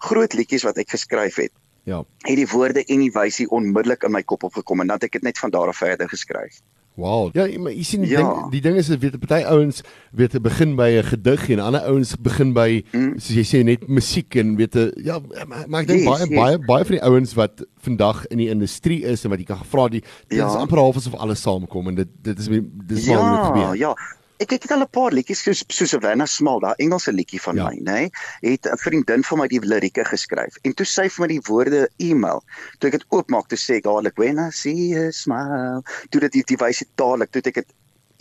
groot 0.09 0.35
liedjies 0.35 0.67
wat 0.67 0.81
ek 0.81 0.91
geskryf 0.95 1.39
het 1.43 1.55
Ja. 1.85 2.05
Het 2.25 2.37
die 2.37 2.49
woorde 2.49 2.85
en 2.85 3.03
die 3.05 3.13
wysie 3.13 3.45
onmiddellik 3.53 4.07
in 4.09 4.13
my 4.13 4.23
kop 4.23 4.43
opgekom 4.49 4.81
en 4.81 4.89
dan 4.89 4.97
het 4.97 5.11
ek 5.11 5.19
dit 5.19 5.27
net 5.29 5.39
van 5.39 5.53
daar 5.53 5.69
af 5.69 5.83
verder 5.83 6.09
geskryf. 6.09 6.63
Wow. 6.95 7.31
Ja, 7.35 7.49
maar 7.59 7.73
jy 7.75 7.83
sien 7.83 8.05
die 8.07 8.13
ja. 8.13 8.23
ding 8.23 8.51
die 8.53 8.61
ding 8.63 8.77
is 8.79 8.87
dit 8.87 9.01
weet 9.03 9.17
party 9.19 9.41
ouens 9.51 9.81
weet 10.15 10.37
begin 10.43 10.77
by 10.79 10.87
'n 11.01 11.09
gedig 11.09 11.49
en 11.51 11.59
ander 11.59 11.83
ouens 11.91 12.15
begin 12.23 12.53
by 12.55 12.85
mm. 12.93 13.19
soos 13.19 13.35
jy 13.35 13.43
sê 13.43 13.63
net 13.67 13.89
musiek 13.89 14.37
en 14.39 14.55
weet 14.55 14.71
te 14.71 14.85
ja 15.03 15.19
maar, 15.19 15.65
maar 15.67 15.83
ek 15.83 15.89
dink 15.91 16.05
yes, 16.05 16.09
baie 16.09 16.29
yes. 16.29 16.39
baie 16.39 16.59
baie 16.59 16.85
van 16.85 16.95
die 16.95 17.03
ouens 17.03 17.35
wat 17.35 17.67
vandag 17.83 18.27
in 18.31 18.39
die 18.39 18.49
industrie 18.49 19.03
is 19.03 19.25
en 19.25 19.35
wat 19.35 19.43
jy 19.43 19.49
kan 19.51 19.59
gevra 19.65 19.89
die 19.89 20.05
dit 20.05 20.39
ja. 20.39 20.47
is 20.47 20.55
amper 20.55 20.79
half 20.79 20.97
asof 21.03 21.19
alles 21.19 21.43
saamkom 21.43 21.91
en 21.91 21.99
dit 21.99 22.13
dit 22.23 22.39
is 22.39 22.49
dis 22.87 23.11
ja, 23.11 23.19
maar 23.19 23.51
gebeur. 23.51 23.75
Ja, 23.75 23.95
Ek 24.43 24.51
ek 24.51 24.65
het 24.67 24.73
al 24.75 24.83
'n 24.83 24.91
paar 24.91 25.13
liedjies 25.15 25.43
soos 25.47 25.61
so 25.71 25.87
Savannah 25.87 26.27
Small, 26.27 26.61
daai 26.61 26.75
Engelse 26.83 27.13
liedjie 27.13 27.41
van 27.41 27.57
ja. 27.57 27.69
my, 27.69 27.77
nê, 27.79 28.01
nee, 28.43 28.51
het 28.51 28.67
'n 28.67 28.81
vriendin 28.83 29.23
van 29.23 29.39
my 29.39 29.47
die 29.49 29.61
lirieke 29.61 30.05
geskryf. 30.05 30.59
En 30.63 30.75
toe 30.75 30.87
sy 30.87 31.07
vir 31.09 31.23
my 31.23 31.29
die 31.35 31.45
woorde 31.49 31.89
e-mail, 31.99 32.43
toe 32.79 32.91
ek 32.91 32.99
dit 32.99 33.07
oopmaak, 33.11 33.47
toe 33.49 33.59
sê 33.59 33.79
ek 33.79 33.85
dadelik, 33.85 34.19
"When 34.19 34.39
I 34.39 34.51
see 34.51 34.93
a 34.99 35.13
smile," 35.13 35.83
toe 36.11 36.21
dit 36.21 36.33
die, 36.33 36.43
die 36.43 36.57
wyse 36.57 36.85
dadelik, 36.97 37.31
toe 37.31 37.43
ek 37.45 37.55
dit 37.55 37.73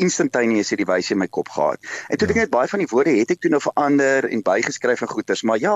instantaneous 0.01 0.71
hierdie 0.73 0.87
wyse 0.89 1.13
in 1.13 1.19
my 1.21 1.27
kop 1.27 1.49
gehad. 1.53 1.81
En 2.09 2.17
toe 2.17 2.27
ja. 2.27 2.33
dink 2.33 2.45
ek 2.45 2.53
baie 2.53 2.69
van 2.71 2.83
die 2.83 2.89
woorde 2.91 3.13
het 3.17 3.31
ek 3.33 3.43
toe 3.43 3.51
nou 3.53 3.61
verander 3.63 4.27
en 4.29 4.43
bygeskryf 4.45 5.03
en 5.05 5.11
goeters, 5.11 5.43
maar 5.47 5.61
ja, 5.61 5.75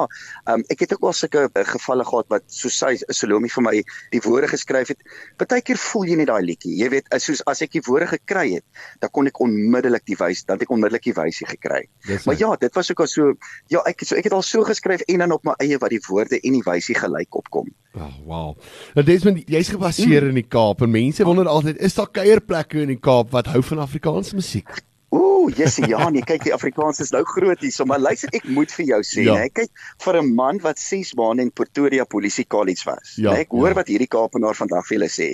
um, 0.50 0.64
ek 0.74 0.86
het 0.86 0.96
ook 0.96 1.08
al 1.10 1.16
sulke 1.18 1.46
uh, 1.48 1.66
gevalle 1.68 2.06
gehad 2.08 2.30
wat 2.34 2.46
so 2.52 2.72
sy 2.74 2.96
Salome 3.14 3.52
vir 3.52 3.66
my 3.66 3.76
die 4.14 4.22
woorde 4.26 4.50
geskryf 4.52 4.94
het. 4.94 5.04
Partykeer 5.42 5.80
voel 5.82 6.12
jy 6.12 6.20
net 6.22 6.32
daai 6.32 6.44
liedjie. 6.46 6.76
Jy 6.80 6.92
weet, 6.96 7.12
soos 7.22 7.44
as 7.50 7.64
ek 7.66 7.76
die 7.78 7.84
woorde 7.88 8.10
gekry 8.14 8.48
het, 8.58 8.66
dan 9.04 9.12
kon 9.14 9.30
ek 9.30 9.42
onmiddellik 9.44 10.06
die 10.10 10.18
wys, 10.20 10.44
dan 10.48 10.58
het 10.58 10.68
ek 10.68 10.74
onmiddellik 10.76 11.08
die 11.10 11.16
wyse 11.18 11.48
gekry. 11.50 11.84
Yes, 12.08 12.28
maar 12.28 12.38
ja, 12.40 12.54
dit 12.62 12.74
was 12.78 12.92
ook 12.92 13.04
al 13.06 13.12
so 13.12 13.34
ja, 13.74 13.82
ek 13.90 14.06
so 14.06 14.18
ek 14.18 14.30
het 14.30 14.36
al 14.38 14.46
so 14.46 14.66
geskryf 14.68 15.04
en 15.08 15.24
dan 15.24 15.36
op 15.36 15.46
my 15.48 15.58
eie 15.64 15.80
wat 15.82 15.94
die 15.94 16.02
woorde 16.08 16.40
en 16.40 16.58
die 16.58 16.66
wyse 16.66 16.96
gelyk 16.98 17.38
opkom. 17.38 17.70
Oh, 17.98 18.14
wow. 18.26 18.50
Nou 18.94 19.04
Desmond, 19.06 19.42
jy's 19.50 19.72
gebaseer 19.74 20.28
mm. 20.28 20.34
in 20.34 20.38
die 20.42 20.46
Kaap 20.46 20.84
en 20.86 20.92
mense 20.94 21.26
wonder 21.26 21.48
altyd, 21.50 21.80
is 21.82 21.96
daar 21.98 22.10
kuierplekke 22.14 22.84
in 22.84 22.92
die 22.94 23.00
Kaap 23.02 23.32
wat 23.34 23.50
hou 23.54 23.64
van 23.66 23.82
Afrikaanse 24.08 24.36
musiek? 24.36 24.70
Ooh, 25.12 25.37
yes, 25.56 25.77
ja, 25.77 26.10
nee, 26.10 26.24
kyk 26.27 26.44
die 26.48 26.54
Afrikaans 26.56 27.00
is 27.04 27.12
nou 27.16 27.24
groot 27.27 27.62
hier, 27.63 27.72
so 27.72 27.86
maar 27.88 28.01
luister, 28.01 28.32
ek 28.36 28.48
moet 28.51 28.72
vir 28.74 28.86
jou 28.92 29.00
sê, 29.06 29.24
ja. 29.27 29.38
nee, 29.39 29.51
kyk 29.54 29.72
vir 30.04 30.20
'n 30.22 30.34
man 30.36 30.60
wat 30.63 30.80
6 30.80 31.13
maande 31.20 31.46
in 31.48 31.51
Pretoria 31.51 32.06
Polisie 32.06 32.46
College 32.46 32.84
was. 32.86 33.16
Ja, 33.16 33.32
nee, 33.32 33.46
ek 33.46 33.56
hoor 33.56 33.72
ja. 33.72 33.80
wat 33.82 33.88
hierdie 33.88 34.10
Kaapenaar 34.12 34.58
vandag 34.58 34.86
vir 34.88 34.98
julle 34.98 35.10
sê. 35.12 35.30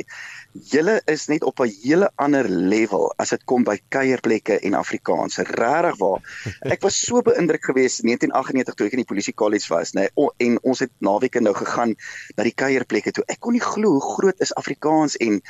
Julle 0.69 0.99
is 1.09 1.27
net 1.27 1.43
op 1.43 1.59
'n 1.59 1.71
hele 1.83 2.11
ander 2.17 2.47
level 2.49 3.13
as 3.17 3.29
dit 3.29 3.43
kom 3.45 3.63
by 3.63 3.79
kuierplekke 3.89 4.59
en 4.61 4.73
Afrikaans. 4.73 5.37
Regtig 5.37 5.97
waar. 5.97 6.21
Ek 6.61 6.81
was 6.81 6.95
so 6.99 7.21
beïndruk 7.21 7.63
geweest 7.63 8.03
in 8.03 8.13
1998 8.13 8.75
toe 8.75 8.87
ek 8.87 8.93
in 8.93 9.03
die 9.03 9.09
Polisie 9.09 9.33
College 9.33 9.67
was, 9.73 9.93
nee, 9.93 10.09
en 10.37 10.59
ons 10.63 10.79
het 10.79 10.91
naweke 10.99 11.41
nou 11.41 11.53
gegaan 11.53 11.95
na 12.37 12.43
die 12.43 12.53
kuierplekke 12.53 13.11
toe. 13.11 13.23
Ek 13.27 13.39
kon 13.39 13.53
nie 13.53 13.63
glo 13.63 13.97
hoe 13.97 14.15
groot 14.15 14.39
is 14.39 14.53
Afrikaans 14.53 15.17
en 15.17 15.41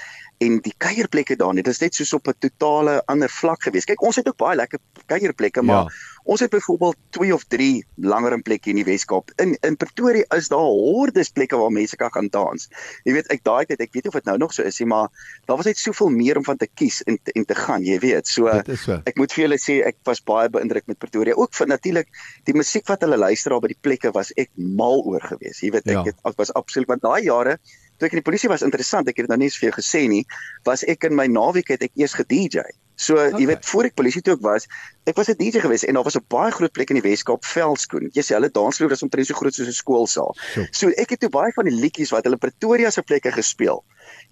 en 0.43 0.59
die 0.63 0.73
kuierplekke 0.77 1.37
daar 1.39 1.53
net. 1.53 1.67
Dit 1.67 1.73
is 1.73 1.81
net 1.83 1.95
soos 1.95 2.13
op 2.13 2.27
'n 2.27 2.35
totale 2.39 3.01
ander 3.05 3.29
vlak 3.29 3.63
gewees. 3.63 3.85
Kyk, 3.85 4.01
ons 4.01 4.15
het 4.15 4.27
ook 4.27 4.37
baie 4.37 4.52
lekker 4.55 4.79
kuierplekke, 5.11 5.61
maar 5.65 5.87
ja. 5.87 6.11
ons 6.33 6.43
het 6.43 6.51
byvoorbeeld 6.53 6.97
2 7.17 7.33
of 7.35 7.43
3 7.51 7.85
langer 7.95 8.35
in 8.37 8.43
plekke 8.45 8.71
in 8.71 8.79
die 8.79 8.85
Weskaap. 8.87 9.31
In 9.43 9.55
in 9.61 9.77
Pretoria 9.77 10.23
is 10.37 10.49
daar 10.51 10.65
hordes 10.65 11.31
plekke 11.35 11.59
waar 11.59 11.71
mense 11.71 11.99
kan 11.99 12.11
gaan 12.13 12.29
dans. 12.33 12.69
Jy 13.03 13.17
weet, 13.17 13.29
ek 13.33 13.43
daai 13.43 13.65
tyd, 13.69 13.83
ek 13.83 13.93
weet 13.93 14.07
nie 14.07 14.13
of 14.13 14.19
dit 14.19 14.31
nou 14.31 14.37
nog 14.45 14.55
so 14.55 14.63
is 14.63 14.79
nie, 14.79 14.89
maar 14.89 15.09
daar 15.49 15.59
was 15.59 15.69
net 15.69 15.81
soveel 15.81 16.11
meer 16.13 16.39
om 16.39 16.47
van 16.47 16.57
te 16.57 16.67
kies 16.67 17.01
en 17.03 17.19
te, 17.23 17.35
en 17.35 17.45
te 17.45 17.57
gaan, 17.57 17.85
jy 17.85 17.99
weet. 18.03 18.27
So, 18.27 18.51
so 18.85 18.99
ek 19.03 19.19
moet 19.19 19.35
vir 19.35 19.45
julle 19.45 19.61
sê 19.61 19.79
ek 19.87 19.99
was 20.09 20.23
baie 20.23 20.51
beïndruk 20.53 20.87
met 20.91 20.99
Pretoria. 20.99 21.37
Ook 21.37 21.55
vir 21.57 21.71
natuurlik 21.71 22.11
die 22.49 22.57
musiek 22.57 22.87
wat 22.91 23.05
hulle 23.05 23.19
luister 23.19 23.55
daar 23.55 23.63
by 23.63 23.73
die 23.73 23.81
plekke 23.81 24.13
was 24.15 24.33
ek 24.37 24.51
mal 24.57 25.03
oor 25.03 25.23
gewees. 25.33 25.63
Jy 25.63 25.73
weet, 25.75 25.89
ek 25.89 25.99
ja. 25.99 26.05
het 26.11 26.29
ek 26.29 26.39
was 26.39 26.53
absoluut 26.55 26.89
want 26.93 27.03
daai 27.03 27.23
jare 27.27 27.57
toe 28.03 28.09
ek 28.09 28.17
in 28.17 28.21
die 28.21 28.27
polisie 28.27 28.51
was 28.51 28.63
interessant, 28.65 29.07
ek 29.09 29.19
het 29.19 29.27
dit 29.27 29.31
nou 29.31 29.39
nie 29.41 29.49
eens 29.49 29.59
vir 29.59 29.69
jou 29.69 29.75
gesê 29.77 30.03
nie, 30.11 30.23
was 30.67 30.83
ek 30.89 31.07
in 31.09 31.15
my 31.17 31.27
naweek 31.31 31.73
het 31.73 31.85
ek 31.85 31.93
eers 31.99 32.15
ge-DJ. 32.17 32.65
So 33.03 33.19
okay. 33.19 33.39
jy 33.41 33.47
weet 33.51 33.65
voor 33.67 33.89
ek 33.89 33.95
polisie 33.99 34.21
toe 34.23 34.35
ook 34.37 34.45
was, 34.45 34.67
ek 35.09 35.17
was 35.19 35.29
'n 35.31 35.39
DJ 35.39 35.63
gewees 35.65 35.83
en 35.83 35.99
daar 35.99 36.07
was 36.07 36.15
'n 36.15 36.25
baie 36.31 36.51
groot 36.51 36.71
plek 36.71 36.89
in 36.89 37.01
die 37.01 37.07
Weskaap, 37.09 37.45
Veldskoen. 37.45 38.09
Jy 38.15 38.23
sê 38.23 38.35
hulle 38.37 38.51
dansvloer 38.51 38.95
is 38.95 39.03
omtrent 39.03 39.27
so 39.27 39.35
groot 39.35 39.53
soos 39.53 39.67
'n 39.67 39.81
skoolsaal. 39.83 40.35
So. 40.53 40.65
so 40.71 40.87
ek 41.03 41.09
het 41.09 41.19
toe 41.19 41.29
baie 41.29 41.51
van 41.53 41.65
die 41.65 41.75
liedjies 41.75 42.11
wat 42.15 42.23
hulle 42.23 42.37
Pretoria 42.37 42.89
se 42.89 43.01
plekke 43.01 43.31
gespeel 43.31 43.83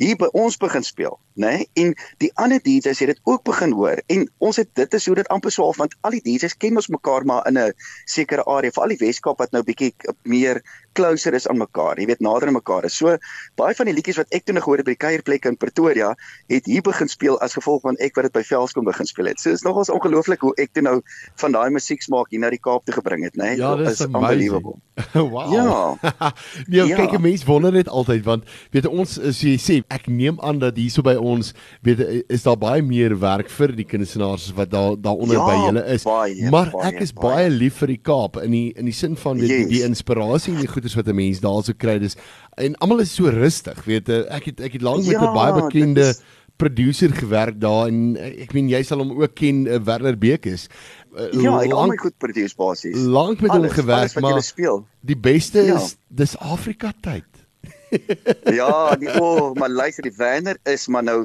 hier 0.01 0.17
by 0.19 0.29
ons 0.37 0.57
begin 0.57 0.83
speel, 0.83 1.17
né? 1.35 1.51
Nee? 1.51 1.67
En 1.83 1.93
die 2.23 2.31
ander 2.41 2.61
DJs 2.63 2.99
het 3.03 3.11
dit 3.13 3.21
ook 3.23 3.43
begin 3.47 3.73
hoor 3.77 4.01
en 4.07 4.25
ons 4.37 4.59
het 4.59 4.69
dit 4.75 4.93
is 4.93 5.05
hoe 5.05 5.15
dit 5.15 5.27
amper 5.33 5.51
so 5.51 5.63
half 5.67 5.79
want 5.81 5.95
al 6.01 6.15
die 6.17 6.23
DJs 6.25 6.57
ken 6.57 6.79
ons 6.79 6.89
mekaar 6.93 7.25
maar 7.25 7.47
in 7.47 7.57
'n 7.59 7.73
sekere 8.05 8.45
area, 8.45 8.71
veral 8.71 8.95
die 8.95 9.01
Weskaap 9.05 9.37
wat 9.39 9.51
nou 9.51 9.63
bietjie 9.63 9.93
meer 10.23 10.61
closer 10.93 11.33
is 11.33 11.47
aan 11.47 11.59
mekaar. 11.61 11.99
Jy 11.99 12.07
weet 12.11 12.23
nader 12.23 12.51
aan 12.51 12.57
mekaar. 12.57 12.89
So 12.89 13.17
baie 13.59 13.75
van 13.77 13.89
die 13.89 13.95
liedjies 13.95 14.19
wat 14.19 14.31
ek 14.35 14.45
toe 14.45 14.55
nog 14.55 14.65
gehoor 14.65 14.81
het 14.81 14.87
by 14.87 14.95
die 14.95 15.03
kuierplekke 15.03 15.51
in 15.51 15.57
Pretoria, 15.59 16.11
het 16.51 16.67
hier 16.69 16.83
begin 16.85 17.09
speel 17.11 17.39
as 17.43 17.55
gevolg 17.57 17.83
van 17.85 17.99
ek 18.03 18.17
wat 18.17 18.29
dit 18.29 18.35
by 18.35 18.43
Velskom 18.45 18.87
begin 18.87 19.09
speel 19.09 19.31
het. 19.31 19.41
So 19.41 19.53
is 19.53 19.65
nogals 19.67 19.91
ongelooflik 19.93 20.43
hoe 20.45 20.53
ek 20.61 20.73
toe 20.75 20.85
nou 20.85 20.97
van 21.41 21.55
daai 21.55 21.69
musieksmaak 21.73 22.31
hier 22.31 22.43
na 22.43 22.51
die 22.53 22.61
Kaap 22.61 22.85
toe 22.85 22.95
gebring 22.95 23.25
het, 23.25 23.37
né? 23.39 23.53
Nee? 23.53 23.59
Ja, 23.61 23.75
dit 23.79 23.89
is 23.89 24.03
unbelievable. 24.05 24.77
wow. 25.13 25.53
Ja. 25.53 26.11
nee, 26.67 26.85
ja. 26.85 26.97
kyk, 26.99 27.17
mense 27.21 27.45
wonder 27.47 27.73
dit 27.73 27.89
altyd 27.89 28.25
want 28.27 28.43
weet 28.73 28.87
ons 28.89 29.17
as 29.31 29.39
jy 29.43 29.55
sê 29.61 29.79
ek 29.93 30.07
neem 30.11 30.39
aan 30.45 30.59
dat 30.61 30.77
hierso 30.79 31.03
by 31.05 31.15
ons 31.17 31.53
weet 31.85 32.03
is 32.31 32.45
daar 32.45 32.59
baie 32.59 32.83
meer 32.85 33.15
werk 33.19 33.49
vir 33.51 33.73
die 33.77 33.87
kunstenaars 33.87 34.51
wat 34.57 34.71
daar 34.73 34.97
daaronder 34.99 35.39
ja, 35.39 35.47
by 35.47 35.57
julle 35.65 35.85
is. 35.95 36.05
Baie, 36.07 36.49
maar 36.53 36.71
baie, 36.73 36.91
ek 36.91 37.01
is 37.05 37.13
baie, 37.15 37.47
baie 37.47 37.53
lief 37.53 37.79
vir 37.81 37.95
die 37.95 38.01
Kaap 38.11 38.39
in 38.43 38.53
die 38.55 38.67
in 38.77 38.89
die 38.89 38.95
sin 38.95 39.17
van 39.19 39.39
weet 39.39 39.49
yes. 39.49 39.67
die, 39.67 39.79
die 39.79 39.83
inspirasie 39.87 40.55
en 40.55 40.61
die 40.63 40.71
goeders 40.81 40.97
wat 40.97 41.07
'n 41.07 41.15
mens 41.15 41.39
daarso 41.39 41.73
kry 41.77 41.99
dis 41.99 42.17
en 42.57 42.75
almal 42.81 42.99
is 43.05 43.13
so 43.13 43.29
rustig 43.29 43.83
weet 43.85 44.09
ek 44.09 44.45
het 44.45 44.61
ek 44.61 44.73
het 44.73 44.81
lank 44.81 45.05
met 45.05 45.17
'n 45.17 45.23
ja, 45.23 45.33
baie 45.33 45.53
bekende 45.61 46.09
is... 46.09 46.21
producer 46.57 47.09
gewerk 47.09 47.59
daar 47.61 47.87
en 47.87 48.17
ek 48.17 48.53
meen 48.53 48.69
jy 48.69 48.83
sal 48.83 48.99
hom 48.99 49.11
ook 49.21 49.33
ken 49.33 49.65
uh, 49.65 49.79
Werner 49.81 50.17
Bekes. 50.17 50.67
Uh, 51.17 51.31
ja, 51.33 51.55
ek 51.63 51.73
al 51.73 51.87
my 51.87 51.97
goed 51.97 52.17
produce 52.17 52.55
basies. 52.55 52.97
Lank 52.97 53.41
met 53.41 53.51
hom 53.51 53.69
gewerk 53.69 54.19
maar 54.19 54.41
die 55.01 55.17
beste 55.17 55.63
ja. 55.65 55.79
is 55.79 55.97
dis 56.07 56.37
Afrika 56.37 56.93
tyd. 57.01 57.25
ja, 58.59 58.95
die 58.95 59.09
o, 59.19 59.25
oh, 59.25 59.53
maar 59.59 59.69
luister, 59.69 60.03
die 60.03 60.15
Werner 60.17 60.57
is 60.69 60.87
maar 60.87 61.03
nou 61.03 61.17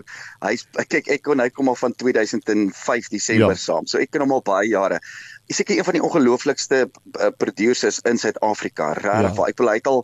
hy's 0.45 0.67
kyk 0.91 1.11
ek 1.17 1.25
kon 1.27 1.43
hy 1.43 1.49
kom 1.55 1.71
al 1.71 1.79
van 1.79 1.95
2005 1.95 3.11
Desember 3.13 3.55
ja. 3.55 3.61
saam. 3.61 3.87
So 3.87 4.03
ek 4.03 4.13
ken 4.15 4.25
hom 4.27 4.35
al 4.37 4.45
baie 4.47 4.69
jare. 4.71 5.01
Seker 5.47 5.79
een 5.79 5.87
van 5.87 5.99
die 5.99 6.03
ongelooflikste 6.03 6.87
uh, 6.89 7.31
producers 7.39 8.01
in 8.09 8.19
Suid-Afrika. 8.19 8.93
Regtig, 8.99 9.39
ja. 9.39 9.51
ek 9.53 9.63
wil 9.63 9.71
hy 9.71 9.77
het 9.79 9.91
al 9.91 10.03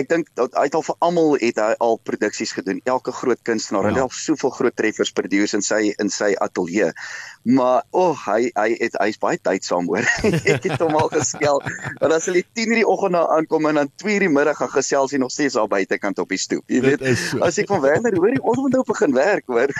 ek 0.00 0.08
dink 0.10 0.30
dat 0.38 0.54
hy 0.58 0.66
het 0.66 0.74
al 0.74 0.84
vir 0.86 0.96
almal 1.06 1.36
het 1.40 1.58
hy 1.60 1.70
al 1.84 1.98
produksies 2.08 2.54
gedoen. 2.56 2.80
Elke 2.90 3.12
groot 3.14 3.40
kunstenaar, 3.46 3.86
ja. 3.86 3.92
hy 3.92 3.94
het 3.98 4.06
al 4.06 4.14
soveel 4.14 4.52
groot 4.56 4.76
treffers 4.76 5.12
produce 5.14 5.56
in 5.58 5.64
sy 5.64 5.80
in 6.02 6.10
sy 6.12 6.32
ateljee. 6.44 6.90
Maar 7.56 7.84
o, 7.90 8.10
oh, 8.10 8.24
hy 8.26 8.50
hy 8.56 8.68
het 8.80 8.98
hy's 9.02 9.20
baie 9.22 9.38
tydsaam 9.38 9.88
hoor. 9.90 10.06
ek 10.54 10.66
het 10.66 10.82
hom 10.82 10.98
al 10.98 11.10
geskel. 11.14 11.62
Want 12.00 12.16
as 12.16 12.28
hy 12.30 12.42
10:00 12.42 12.80
die 12.80 12.86
oggend 12.88 13.16
na 13.16 13.24
aankom 13.36 13.70
en 13.70 13.82
dan 13.82 13.92
2:00 14.02 14.26
die 14.26 14.32
middag 14.32 14.58
gaan 14.60 14.72
gesels 14.74 15.14
hy 15.14 15.22
nog 15.22 15.32
steeds 15.34 15.58
daar 15.58 15.70
buitekant 15.70 16.18
op 16.22 16.34
die 16.34 16.40
stoep. 16.40 16.64
Jy 16.66 16.82
weet, 16.84 17.06
so. 17.20 17.42
as 17.46 17.60
ek 17.62 17.70
van 17.70 17.82
Werner 17.84 18.18
hoor, 18.18 18.38
ons 18.42 18.62
moet 18.66 18.78
nou 18.78 18.84
begin 18.90 19.14
werk 19.16 19.46
hoor. 19.50 19.74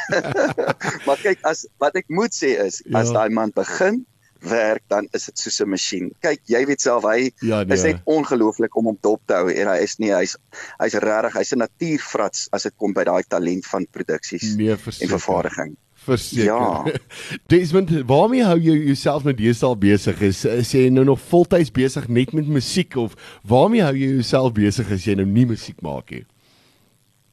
maar 1.06 1.20
kyk, 1.22 1.42
as 1.48 1.66
wat 1.82 1.98
ek 1.98 2.10
moet 2.12 2.34
sê 2.34 2.54
is, 2.62 2.82
ja. 2.84 3.00
as 3.02 3.14
daai 3.14 3.30
man 3.34 3.54
begin 3.54 4.04
werk 4.48 4.82
dan 4.92 5.08
is 5.12 5.28
dit 5.30 5.38
soos 5.38 5.60
'n 5.60 5.68
masjien. 5.68 6.10
Kyk, 6.20 6.40
jy 6.50 6.64
weet 6.66 6.80
self 6.80 7.04
hy 7.08 7.30
ja, 7.40 7.62
nee. 7.62 7.76
is 7.76 7.82
net 7.82 8.00
ongelooflik 8.04 8.76
om 8.76 8.90
hom 8.92 8.98
dop 9.00 9.22
te 9.26 9.34
hou 9.34 9.50
en 9.50 9.70
hy 9.72 9.78
is 9.82 9.98
nie 9.98 10.12
hy's 10.14 10.36
hy's 10.80 10.94
regtig, 10.94 11.38
hy's 11.38 11.52
'n 11.52 11.64
natuurfrats 11.64 12.48
as 12.52 12.62
dit 12.62 12.74
kom 12.76 12.92
by 12.92 13.04
daai 13.04 13.22
talent 13.28 13.66
van 13.66 13.86
produksies 13.90 14.56
nee, 14.56 14.76
en 14.76 15.08
vervaardiging. 15.08 15.76
Verseker. 16.04 16.44
Ja. 16.44 16.84
Desmond, 17.52 17.90
waarmee 18.06 18.44
hou 18.44 18.58
jy 18.60 18.74
jouself 18.90 19.24
nou 19.24 19.32
deesdae 19.34 19.76
besig? 19.76 20.20
Is, 20.20 20.44
is 20.44 20.72
jy 20.76 20.90
nou 20.92 21.04
nog 21.08 21.20
voltyds 21.30 21.72
besig 21.72 22.08
net 22.08 22.34
met 22.36 22.48
musiek 22.48 22.96
of 23.00 23.16
waarmee 23.48 23.82
hou 23.82 23.94
jy 23.96 24.10
jouself 24.18 24.52
besig 24.52 24.90
as 24.92 25.06
jy 25.08 25.16
nou 25.16 25.26
nie 25.26 25.46
musiek 25.48 25.80
maak 25.80 26.12
nie? 26.12 26.24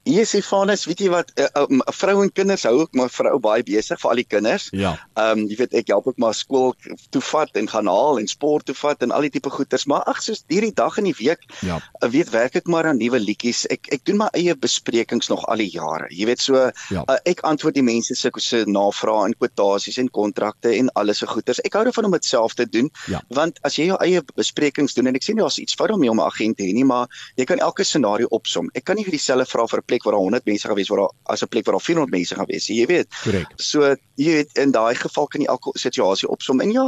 Yes, 0.03 0.33
Ifanus, 0.33 0.87
weet 0.89 1.03
jy 1.03 1.09
wat, 1.13 1.29
uh, 1.37 1.45
eh, 1.45 1.81
vrou 1.93 2.23
en 2.23 2.29
kinders 2.33 2.63
hou 2.65 2.73
ook 2.79 2.95
maar 2.97 3.11
vrou 3.13 3.35
baie 3.41 3.61
besig 3.61 3.99
vir 4.01 4.09
al 4.09 4.21
die 4.21 4.25
kinders. 4.25 4.69
Ja. 4.73 4.95
Ehm 5.13 5.43
um, 5.43 5.45
jy 5.45 5.59
weet 5.59 5.75
ek 5.77 5.91
help 5.93 6.07
ook 6.09 6.17
maar 6.17 6.33
skool 6.33 6.73
toe 7.13 7.21
vat 7.21 7.53
en 7.59 7.67
gaan 7.69 7.85
haal 7.85 8.17
en 8.17 8.25
sport 8.27 8.65
toe 8.65 8.73
vat 8.79 9.03
en 9.05 9.13
al 9.13 9.27
die 9.27 9.33
tipe 9.35 9.51
goeders, 9.53 9.85
maar 9.85 10.01
ag 10.09 10.23
soos 10.25 10.41
hierdie 10.49 10.73
dag 10.73 10.97
in 10.97 11.05
die 11.11 11.13
week, 11.19 11.45
ja. 11.61 11.77
uh, 11.77 12.09
weet 12.09 12.31
werk 12.33 12.57
ek 12.57 12.71
maar 12.71 12.89
aan 12.89 12.97
nuwe 12.97 13.19
liedjies. 13.21 13.67
Ek 13.69 13.91
ek 13.93 14.05
doen 14.09 14.17
my 14.23 14.31
eie 14.33 14.55
besprekings 14.57 15.29
nog 15.29 15.45
al 15.45 15.61
die 15.61 15.69
jare. 15.69 16.09
Jy 16.09 16.25
weet 16.31 16.41
so 16.41 16.57
ja. 16.57 17.05
uh, 17.05 17.19
ek 17.29 17.45
antwoord 17.45 17.77
die 17.77 17.85
mense 17.85 18.17
se 18.17 18.33
se 18.41 18.63
navrae 18.65 19.29
en 19.29 19.37
kwotasies 19.37 20.01
en 20.01 20.09
kontrakte 20.09 20.73
en 20.79 20.89
alles 20.97 21.21
se 21.21 21.29
goeders. 21.29 21.61
Ek 21.61 21.77
hou 21.77 21.85
daarvan 21.85 22.09
om 22.09 22.17
dit 22.17 22.25
self 22.25 22.57
te 22.57 22.65
doen 22.65 22.89
ja. 23.05 23.21
want 23.29 23.61
as 23.69 23.77
jy 23.77 23.91
jou 23.91 24.01
eie 24.01 24.25
besprekings 24.33 24.97
doen 24.97 25.13
en 25.13 25.21
ek 25.21 25.29
nie 25.29 25.43
daar's 25.43 25.61
iets 25.61 25.77
fout 25.77 25.93
jou 25.93 26.01
om 26.01 26.17
'n 26.17 26.25
agent 26.25 26.57
te 26.57 26.65
hê 26.65 26.73
nie, 26.73 26.87
maar 26.87 27.05
jy 27.37 27.45
kan 27.45 27.61
elke 27.61 27.85
scenario 27.85 28.27
opsom. 28.31 28.73
Ek 28.73 28.89
kan 28.89 28.97
nie 28.97 29.05
vir 29.05 29.13
dieselfde 29.13 29.45
vraag 29.45 29.69
vir 29.69 29.90
plek 29.91 30.07
waar 30.07 30.15
daar 30.17 30.25
100 30.27 30.47
mense 30.49 30.67
gaan 30.69 30.79
wees 30.79 30.91
waar 30.91 31.03
daar 31.03 31.35
as 31.35 31.43
'n 31.43 31.51
plek 31.51 31.65
waar 31.67 31.75
daar 31.77 31.87
400 31.87 32.15
mense 32.15 32.35
gaan 32.35 32.47
wees, 32.47 32.67
jy 32.67 32.85
weet. 32.87 33.07
Korrek. 33.23 33.53
So 33.57 33.95
jy 34.15 34.31
weet 34.37 34.57
in 34.57 34.71
daai 34.71 34.95
geval 34.95 35.27
kan 35.27 35.41
jy 35.41 35.47
elke 35.47 35.73
situasie 35.79 36.29
opsom. 36.29 36.61
En 36.61 36.71
ja, 36.71 36.85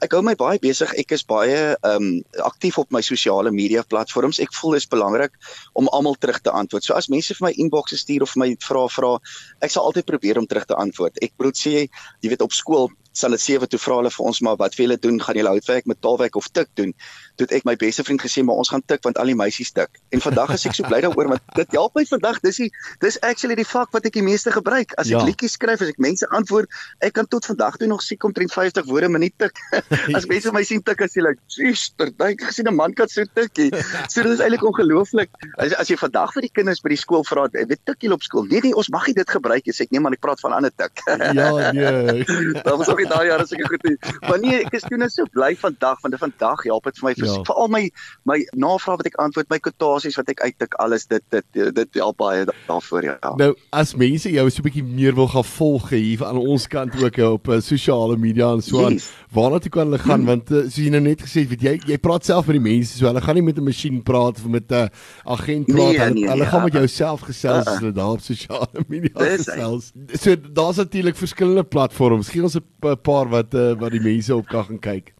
ek 0.00 0.12
hou 0.12 0.22
my 0.22 0.34
baie 0.34 0.58
besig. 0.58 0.92
Ek 0.94 1.12
is 1.12 1.24
baie 1.24 1.76
ehm 1.76 2.02
um, 2.02 2.24
aktief 2.44 2.78
op 2.78 2.90
my 2.90 3.00
sosiale 3.00 3.50
media 3.50 3.82
platforms. 3.82 4.40
Ek 4.40 4.54
voel 4.54 4.76
dit 4.76 4.82
is 4.82 4.88
belangrik 4.88 5.32
om 5.74 5.88
almal 5.88 6.16
terug 6.18 6.40
te 6.40 6.50
antwoord. 6.50 6.84
So 6.84 6.94
as 6.94 7.08
mense 7.08 7.34
vir 7.34 7.48
my 7.48 7.54
inboxe 7.56 7.96
stuur 7.96 8.22
of 8.22 8.36
my 8.36 8.56
vra 8.60 8.86
vra, 8.88 9.18
ek 9.60 9.70
sal 9.70 9.84
altyd 9.84 10.06
probeer 10.06 10.38
om 10.38 10.46
terug 10.46 10.64
te 10.64 10.74
antwoord. 10.74 11.18
Ek 11.22 11.32
bedoel 11.36 11.52
sê 11.54 11.88
jy 12.20 12.28
weet 12.28 12.42
op 12.42 12.52
skool 12.52 12.90
sal 13.16 13.32
dit 13.32 13.40
sewe 13.40 13.66
toe 13.70 13.80
vra 13.80 14.00
hulle 14.00 14.12
vir 14.12 14.26
ons 14.28 14.40
maar 14.44 14.58
wat 14.60 14.76
wil 14.76 14.86
julle 14.86 14.98
doen? 15.00 15.20
Gaan 15.22 15.38
julle 15.40 15.54
houtwerk 15.54 15.88
met 15.88 16.00
taalwerk 16.04 16.36
of 16.36 16.48
tik 16.52 16.68
doen? 16.76 16.92
Toe 17.36 17.46
ek 17.52 17.66
my 17.68 17.76
beste 17.76 18.04
vriend 18.06 18.22
gesê 18.22 18.42
maar 18.46 18.60
ons 18.60 18.70
gaan 18.72 18.82
tik 18.86 19.02
want 19.04 19.18
al 19.20 19.30
die 19.30 19.36
meisies 19.36 19.72
tik. 19.76 20.00
En 20.14 20.22
vandag 20.24 20.54
is 20.56 20.66
ek 20.68 20.76
so 20.78 20.88
bly 20.88 21.00
daaroor 21.04 21.30
want 21.34 21.56
dit 21.58 21.76
help 21.76 21.96
my 21.98 22.04
vandag. 22.08 22.40
Dis 22.44 22.60
die 22.62 22.70
dis 23.04 23.18
actually 23.20 23.56
die 23.58 23.66
vak 23.68 23.92
wat 23.96 24.06
ek 24.08 24.16
die 24.16 24.24
meeste 24.24 24.52
gebruik. 24.54 24.94
As 25.00 25.10
ek 25.10 25.18
ja. 25.18 25.24
liedjies 25.26 25.56
skryf, 25.58 25.82
as 25.84 25.92
ek 25.92 26.00
mense 26.02 26.26
antwoord, 26.36 26.70
ek 27.04 27.16
kan 27.18 27.28
tot 27.32 27.48
vandag 27.48 27.78
toe 27.80 27.88
nog 27.90 28.04
siek 28.04 28.24
omtrent 28.24 28.52
50 28.54 28.88
woorde 28.88 29.10
minuut 29.12 29.34
tik. 29.42 29.60
as 30.18 30.28
mense 30.30 30.52
my 30.54 30.64
sien 30.66 30.82
tik 30.86 31.02
as 31.04 31.16
jy 31.16 31.26
like, 31.26 31.40
"Sister, 31.52 32.10
dink 32.10 32.42
gesien 32.46 32.68
'n 32.68 32.76
man 32.76 32.94
kan 32.94 33.08
so 33.08 33.24
tikkie." 33.34 33.70
So 34.08 34.22
dit 34.22 34.32
is 34.32 34.40
eintlik 34.40 34.64
ongelooflik. 34.64 35.30
As 35.58 35.74
as 35.76 35.92
jy 35.92 35.98
vandag 36.00 36.32
vir 36.36 36.48
die 36.48 36.52
kinders 36.52 36.80
by 36.80 36.94
die 36.94 37.00
skool 37.00 37.24
vra, 37.24 37.48
"Weet 37.52 37.84
tik 37.84 38.02
jy 38.02 38.12
op 38.12 38.22
skool?" 38.22 38.46
Nee 38.48 38.60
nee, 38.64 38.74
ons 38.74 38.88
mag 38.88 39.06
nie 39.06 39.14
dit 39.14 39.30
gebruik 39.30 39.66
nie. 39.66 39.74
Sê 39.76 39.86
ek 39.86 39.92
nee 39.92 40.00
man, 40.00 40.16
ek 40.16 40.20
praat 40.24 40.40
van 40.40 40.56
ander 40.56 40.72
tik. 40.72 41.04
ja, 41.06 41.72
nee. 41.72 42.24
Daar 42.66 42.76
was 42.76 42.88
ook 42.88 43.00
nie 43.02 43.10
daai 43.10 43.26
jare 43.28 43.46
seker 43.46 43.68
goed 43.68 43.84
nie. 43.84 43.96
Maar 44.28 44.40
nee, 44.42 44.64
ek 44.64 44.78
is 44.78 44.86
toe 44.88 44.98
net 45.00 45.12
so 45.12 45.28
bly 45.32 45.54
vandag 45.56 46.00
want 46.02 46.18
vandag 46.20 46.64
help 46.64 46.88
dit 46.88 47.00
vir 47.00 47.08
my 47.08 47.14
ja. 47.26 47.42
vir 47.48 47.60
al 47.62 47.68
my 47.72 47.82
my 48.28 48.38
navrae 48.54 48.96
wat 49.00 49.10
ek 49.10 49.18
antwoord, 49.22 49.50
my 49.50 49.58
kwotasies 49.62 50.16
wat 50.20 50.30
ek 50.32 50.42
uittik, 50.44 50.74
alles 50.82 51.06
dit 51.10 51.22
dit 51.30 51.74
dit 51.74 52.00
help 52.00 52.16
baie 52.22 52.46
daarvoor 52.66 53.08
ja. 53.10 53.18
Nou 53.40 53.52
as 53.70 53.94
mense 53.94 54.30
jou 54.30 54.46
so 54.50 54.62
'n 54.62 54.68
bietjie 54.68 54.84
meer 54.84 55.14
wil 55.14 55.28
gaan 55.28 55.44
volg 55.44 55.90
hier 55.90 56.24
aan 56.24 56.38
ons 56.38 56.66
kant 56.66 56.94
ook 57.02 57.18
op 57.26 57.48
uh, 57.48 57.60
sosiale 57.60 58.16
media 58.16 58.52
en 58.52 58.62
so 58.62 58.84
aan, 58.86 58.98
yes. 58.98 59.10
waarna 59.32 59.58
toe 59.58 59.70
kan 59.70 59.86
hulle 59.86 59.98
gaan 59.98 60.20
hmm. 60.20 60.30
want 60.32 60.50
uh, 60.50 60.64
soos 60.66 60.84
jy 60.84 60.90
nou 60.90 61.02
net 61.02 61.22
gesê 61.22 61.44
het, 61.44 61.50
weet 61.50 61.62
jy, 61.62 61.74
jy 61.92 61.98
praat 61.98 62.24
self 62.24 62.46
met 62.46 62.58
die 62.58 62.66
mense, 62.66 62.98
so 62.98 63.06
hulle 63.06 63.22
gaan 63.24 63.38
nie 63.38 63.46
met 63.46 63.58
'n 63.58 63.64
masjien 63.64 64.02
praat 64.02 64.40
of 64.40 64.46
met 64.46 64.70
'n 64.70 64.86
uh, 64.86 64.88
agent 65.36 65.66
praat, 65.66 65.92
nee, 65.92 65.98
hulle, 65.98 66.14
nee, 66.14 66.28
hulle 66.28 66.44
ja. 66.44 66.50
gaan 66.50 66.64
met 66.64 66.72
jou 66.72 66.86
self 66.86 67.20
gesels 67.20 67.66
uh, 67.66 67.82
uh. 67.82 67.94
daar 67.94 68.16
op 68.16 68.20
sosiale 68.20 68.84
media 68.88 69.12
gesels. 69.16 69.92
So 70.20 70.36
daar's 70.36 70.76
natuurlik 70.76 71.16
verskillende 71.16 71.64
platforms. 71.64 72.28
Gee 72.28 72.42
ons 72.42 72.56
'n 72.56 72.96
paar 73.02 73.28
wat 73.28 73.54
uh, 73.54 73.72
wat 73.78 73.90
die 73.90 74.00
mense 74.00 74.34
op 74.34 74.46
kan 74.46 74.64
gaan 74.64 74.78
kyk. 74.78 75.15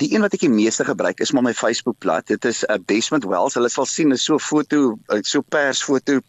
Die 0.00 0.14
een 0.14 0.24
wat 0.24 0.32
ek 0.32 0.40
die 0.46 0.52
meeste 0.52 0.84
gebruik 0.88 1.20
is 1.20 1.32
maar 1.36 1.44
my 1.44 1.52
Facebookblad. 1.54 2.26
Dit 2.32 2.44
is 2.48 2.64
'n 2.64 2.72
uh, 2.72 2.78
Basement 2.88 3.24
Wells. 3.24 3.54
Hulle 3.54 3.68
sal 3.68 3.86
sien 3.86 4.12
is 4.16 4.24
so 4.24 4.34
'n 4.34 4.40
foto, 4.40 4.98
so 5.22 5.40
persfoto 5.40 6.20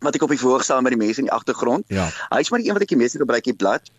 wat 0.00 0.14
ek 0.14 0.22
op 0.22 0.32
die 0.32 0.40
voorg 0.40 0.64
staan 0.64 0.82
met 0.82 0.94
die 0.94 1.00
mense 1.00 1.20
in 1.20 1.28
die 1.28 1.34
agtergrond. 1.34 1.84
Ja. 1.88 2.08
Hy's 2.28 2.50
maar 2.50 2.60
die 2.62 2.68
een 2.68 2.76
wat 2.78 2.82
ek 2.82 2.94
die 2.94 3.00
meeste 3.00 3.18
gebruik, 3.18 3.44
die 3.44 3.54
blad 3.54 3.90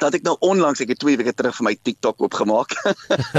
dat 0.00 0.14
ek 0.16 0.24
nou 0.24 0.36
onlangs 0.40 0.80
ek 0.80 0.94
het 0.94 1.00
2 1.02 1.18
weke 1.20 1.34
terug 1.36 1.56
vir 1.58 1.66
my 1.66 1.72
TikTok 1.76 2.22
oopgemaak. 2.24 2.72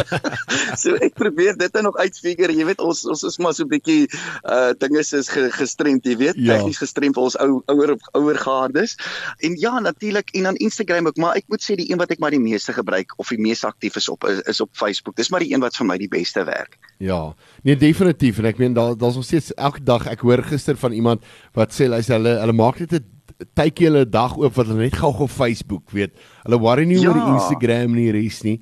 so 0.82 0.94
ek 1.02 1.16
probeer 1.18 1.58
dit 1.58 1.74
nou 1.74 1.84
nog 1.90 1.98
uitfigure. 1.98 2.54
Jy 2.54 2.68
weet 2.70 2.84
ons 2.84 3.04
ons 3.10 3.24
is 3.30 3.38
maar 3.42 3.56
so 3.58 3.66
'n 3.66 3.72
bietjie 3.72 4.06
uh 4.44 4.74
dinge 4.78 5.02
is 5.02 5.30
gestremd, 5.30 6.06
jy 6.06 6.18
weet, 6.18 6.38
ja. 6.38 6.58
tegnies 6.58 6.82
gestremd 6.82 7.18
vir 7.18 7.24
ons 7.24 7.38
ou 7.42 7.62
ouer 7.74 7.96
ouer 8.14 8.38
gaardes. 8.38 8.96
En 9.42 9.58
ja, 9.60 9.80
natuurlik 9.80 10.30
en 10.34 10.44
dan 10.44 10.56
Instagram 10.56 11.08
ook, 11.08 11.18
maar 11.18 11.36
ek 11.36 11.48
moet 11.48 11.64
sê 11.64 11.76
die 11.76 11.90
een 11.90 11.98
wat 11.98 12.12
ek 12.12 12.20
maar 12.20 12.36
die 12.36 12.44
meeste 12.44 12.74
gebruik 12.74 13.14
of 13.18 13.30
die 13.30 13.40
mees 13.42 13.64
aktief 13.64 13.96
is 13.96 14.10
op 14.10 14.24
is, 14.30 14.42
is 14.46 14.62
op 14.62 14.70
Facebook. 14.74 15.16
Dis 15.16 15.30
maar 15.30 15.42
die 15.42 15.54
een 15.54 15.62
wat 15.62 15.76
vir 15.76 15.86
my 15.86 15.98
die 15.98 16.12
beste 16.12 16.44
werk. 16.44 16.78
Ja. 16.98 17.34
Nee, 17.64 17.76
definitief 17.78 18.38
en 18.40 18.46
ek 18.46 18.58
meen 18.58 18.74
daar 18.74 18.98
daar's 18.98 19.16
nog 19.16 19.26
steeds 19.26 19.54
elke 19.54 19.84
dag 19.84 20.08
ek 20.08 20.22
hoor 20.22 20.44
gister 20.44 20.78
van 20.78 20.92
iemand 20.92 21.24
wat 21.54 21.74
sê 21.74 21.90
hulle 21.90 22.38
hulle 22.40 22.54
maak 22.54 22.78
dit 22.78 22.94
'n 22.94 23.14
tydjie 23.58 23.90
hulle 23.90 24.06
dag 24.10 24.38
oop 24.40 24.56
wat 24.58 24.70
hulle 24.72 24.86
net 24.88 24.98
gou 25.02 25.12
op 25.26 25.34
Facebook 25.34 25.92
weet. 25.96 26.16
Hulle 26.46 26.60
worry 26.62 26.88
nie 26.90 27.02
ja. 27.02 27.12
oor 27.12 27.20
Instagram 27.36 27.98
nie, 27.98 28.12
res 28.16 28.42
nie 28.48 28.60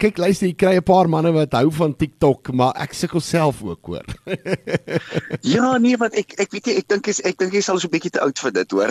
kyk 0.00 0.18
luister 0.18 0.48
jy 0.48 0.54
kry 0.58 0.74
'n 0.78 0.86
paar 0.86 1.08
manne 1.08 1.32
wat 1.34 1.54
hou 1.58 1.70
van 1.70 1.94
TikTok 1.94 2.52
maar 2.52 2.74
ek 2.80 2.94
sukkel 2.94 3.20
self 3.20 3.62
ook 3.62 3.86
hoor. 3.86 4.06
ja 5.54 5.76
nee 5.78 5.96
wat 6.00 6.14
ek 6.14 6.34
ek 6.38 6.52
weet 6.52 6.66
jy 6.70 6.76
ek 6.82 6.88
dink 6.88 7.08
is 7.08 7.20
ek 7.24 7.38
dink 7.38 7.54
jy 7.54 7.62
sal 7.62 7.78
so 7.78 7.88
'n 7.88 7.94
bietjie 7.94 8.14
te 8.14 8.20
oud 8.20 8.38
vir 8.38 8.52
dit 8.52 8.70
hoor. 8.76 8.90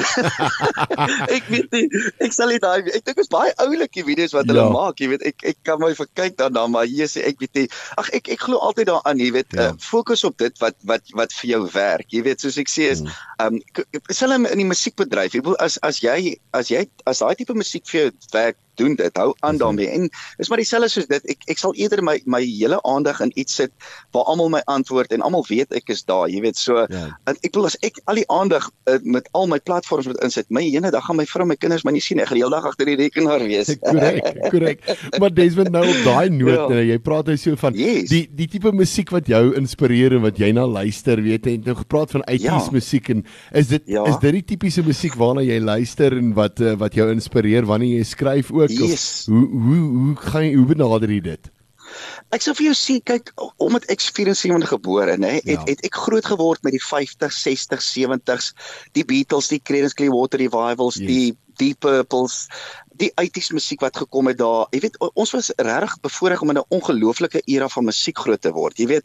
ek 1.38 1.50
weet 1.52 1.70
nie 1.76 1.88
ek 2.24 2.34
sal 2.36 2.54
dit 2.54 2.62
daai 2.64 2.84
ek 2.88 3.06
dink 3.06 3.22
is 3.24 3.32
baie 3.32 3.54
oulike 3.64 4.06
video's 4.08 4.36
wat 4.36 4.50
hulle 4.52 4.66
ja. 4.66 4.72
maak 4.74 5.02
jy 5.02 5.10
weet 5.14 5.26
ek 5.32 5.48
ek 5.54 5.60
kan 5.68 5.82
my 5.82 5.92
vir 5.98 6.10
kyk 6.20 6.38
daarna 6.42 6.66
maar 6.72 6.90
hier 6.90 7.10
sê 7.12 7.26
ek 7.30 7.42
weet 7.44 7.62
nie 7.62 7.68
ag 8.02 8.10
ek 8.18 8.32
ek 8.36 8.46
glo 8.46 8.62
altyd 8.64 8.90
daaraan 8.92 9.22
jy 9.22 9.32
weet 9.36 9.58
ja. 9.58 9.72
uh, 9.72 9.78
fokus 9.80 10.26
op 10.28 10.38
dit 10.42 10.64
wat 10.64 10.78
wat 10.90 11.14
wat 11.20 11.36
vir 11.40 11.54
jou 11.56 11.62
werk 11.76 12.14
jy 12.14 12.24
weet 12.28 12.44
soos 12.44 12.60
ek 12.62 12.72
sê 12.72 12.90
is 12.94 13.04
ehm 13.04 13.60
um, 13.60 13.62
hulle 14.24 14.40
in 14.54 14.62
die 14.64 14.70
musiekbedryf 14.70 15.38
jy 15.38 15.44
wil 15.46 15.58
as 15.64 15.80
as 15.88 16.02
jy 16.04 16.36
as 16.58 16.72
jy 16.74 16.86
as 17.10 17.24
daai 17.24 17.36
tipe 17.40 17.56
musiek 17.58 17.86
vir 17.90 18.00
jou 18.06 18.12
werk 18.36 18.60
doen 18.80 18.96
dit 19.00 19.18
hou 19.18 19.34
aan 19.40 19.58
daarmee 19.58 19.88
en 19.88 20.10
is 20.38 20.50
maar 20.50 20.62
dieselfde 20.62 20.90
soos 20.90 21.08
dit 21.10 21.34
ek 21.36 21.46
ek 21.54 21.62
sal 21.62 21.76
eerder 21.80 22.04
my 22.04 22.20
my 22.26 22.42
hele 22.44 22.80
aandag 22.90 23.22
in 23.26 23.32
iets 23.40 23.56
sit 23.62 23.72
waar 24.16 24.28
almal 24.32 24.50
my 24.54 24.62
antwoord 24.72 25.14
en 25.16 25.22
almal 25.26 25.46
weet 25.50 25.74
ek 25.76 25.92
is 25.94 26.04
daar 26.10 26.30
jy 26.32 26.42
weet 26.46 26.60
so 26.60 26.86
ja. 26.90 27.06
ek 27.30 27.52
bedoel 27.52 27.70
as 27.70 27.78
ek 27.86 28.00
al 28.06 28.22
die 28.22 28.28
aandag 28.34 28.70
uh, 28.90 28.98
met 29.04 29.30
al 29.38 29.48
my 29.52 29.60
platforms 29.60 30.10
moet 30.10 30.22
insit 30.26 30.50
my 30.50 30.64
ene 30.66 30.92
dag 30.94 31.06
gaan 31.06 31.20
my 31.20 31.28
vrou 31.30 31.48
my 31.50 31.58
kinders 31.60 31.86
my 31.88 31.94
nie 31.96 32.04
sien 32.04 32.22
ek 32.24 32.32
gaan 32.32 32.40
die 32.40 32.46
hele 32.46 32.56
dag 32.56 32.68
agter 32.72 32.90
die 32.90 32.98
rekenaar 33.00 33.46
wees 33.46 33.74
korrek 33.88 34.50
korrek 34.54 34.84
maar 35.20 35.34
dis 35.34 35.58
wat 35.60 35.72
nou 35.74 35.86
op 35.86 36.02
daai 36.08 36.30
noot 36.42 36.56
ja. 36.56 36.70
Nou, 36.74 36.84
jy 36.90 37.00
praat 37.04 37.30
hy 37.30 37.38
so 37.40 37.60
van 37.60 37.78
yes. 37.78 38.10
die 38.12 38.24
die 38.34 38.50
tipe 38.50 38.74
musiek 38.74 39.12
wat 39.14 39.30
jou 39.30 39.44
inspireer 39.60 40.18
en 40.18 40.26
wat 40.26 40.40
jy 40.42 40.52
na 40.56 40.66
luister 40.70 41.22
weet 41.22 41.50
jy 41.50 41.58
het 41.60 41.70
nou 41.70 41.78
gepraat 41.84 42.16
van 42.16 42.26
80s 42.26 42.48
ja. 42.48 42.62
musiek 42.74 43.12
en 43.14 43.24
is 43.54 43.70
dit 43.74 43.94
ja. 43.94 44.06
is 44.10 44.20
dit 44.24 44.40
die 44.40 44.46
tipiese 44.54 44.84
musiek 44.86 45.18
waarna 45.20 45.44
jy 45.46 45.60
luister 45.62 46.18
en 46.18 46.34
wat 46.38 46.62
uh, 46.64 46.76
wat 46.82 46.98
jou 46.98 47.10
inspireer 47.14 47.68
wanneer 47.70 48.00
jy 48.00 48.08
skryf 48.08 48.52
ook 48.54 48.63
yes. 48.72 49.26
hoe 49.32 49.48
hoe 49.50 49.82
hoe 49.98 50.16
gaan 50.16 50.54
hoe 50.54 50.66
benader 50.70 51.12
jy 51.12 51.20
dit? 51.34 51.52
Ek 52.34 52.42
sou 52.42 52.56
vir 52.58 52.72
jou 52.72 52.76
sê 52.78 52.98
kyk 53.06 53.30
omdat 53.62 53.86
ek 53.94 54.02
74 54.02 54.72
gebore 54.72 55.18
nê 55.22 55.36
het, 55.42 55.52
ja. 55.52 55.66
het 55.68 55.84
ek 55.86 56.00
groot 56.06 56.26
geword 56.26 56.64
met 56.66 56.74
die 56.74 56.82
50s, 56.82 57.42
60s, 57.46 57.92
70s, 57.94 58.54
die 58.98 59.06
Beatles, 59.06 59.52
die 59.54 59.62
Creedence 59.62 59.98
Clearwater 60.00 60.42
Revivals, 60.42 60.98
yes. 60.98 61.10
die 61.10 61.38
Deep 61.62 61.84
Purples, 61.86 62.48
die 63.04 63.12
80s 63.20 63.54
musiek 63.56 63.84
wat 63.84 63.98
gekom 63.98 64.30
het 64.32 64.40
daar. 64.40 64.68
Jy 64.72 64.84
weet 64.88 64.98
ons 65.14 65.32
was 65.36 65.52
regtig 65.58 65.96
bevoorreg 66.04 66.42
om 66.42 66.50
in 66.54 66.60
'n 66.62 66.76
ongelooflike 66.78 67.42
era 67.46 67.70
van 67.70 67.86
musiek 67.86 68.18
groot 68.18 68.42
te 68.42 68.52
word. 68.52 68.78
Jy 68.78 68.88
weet 68.88 69.04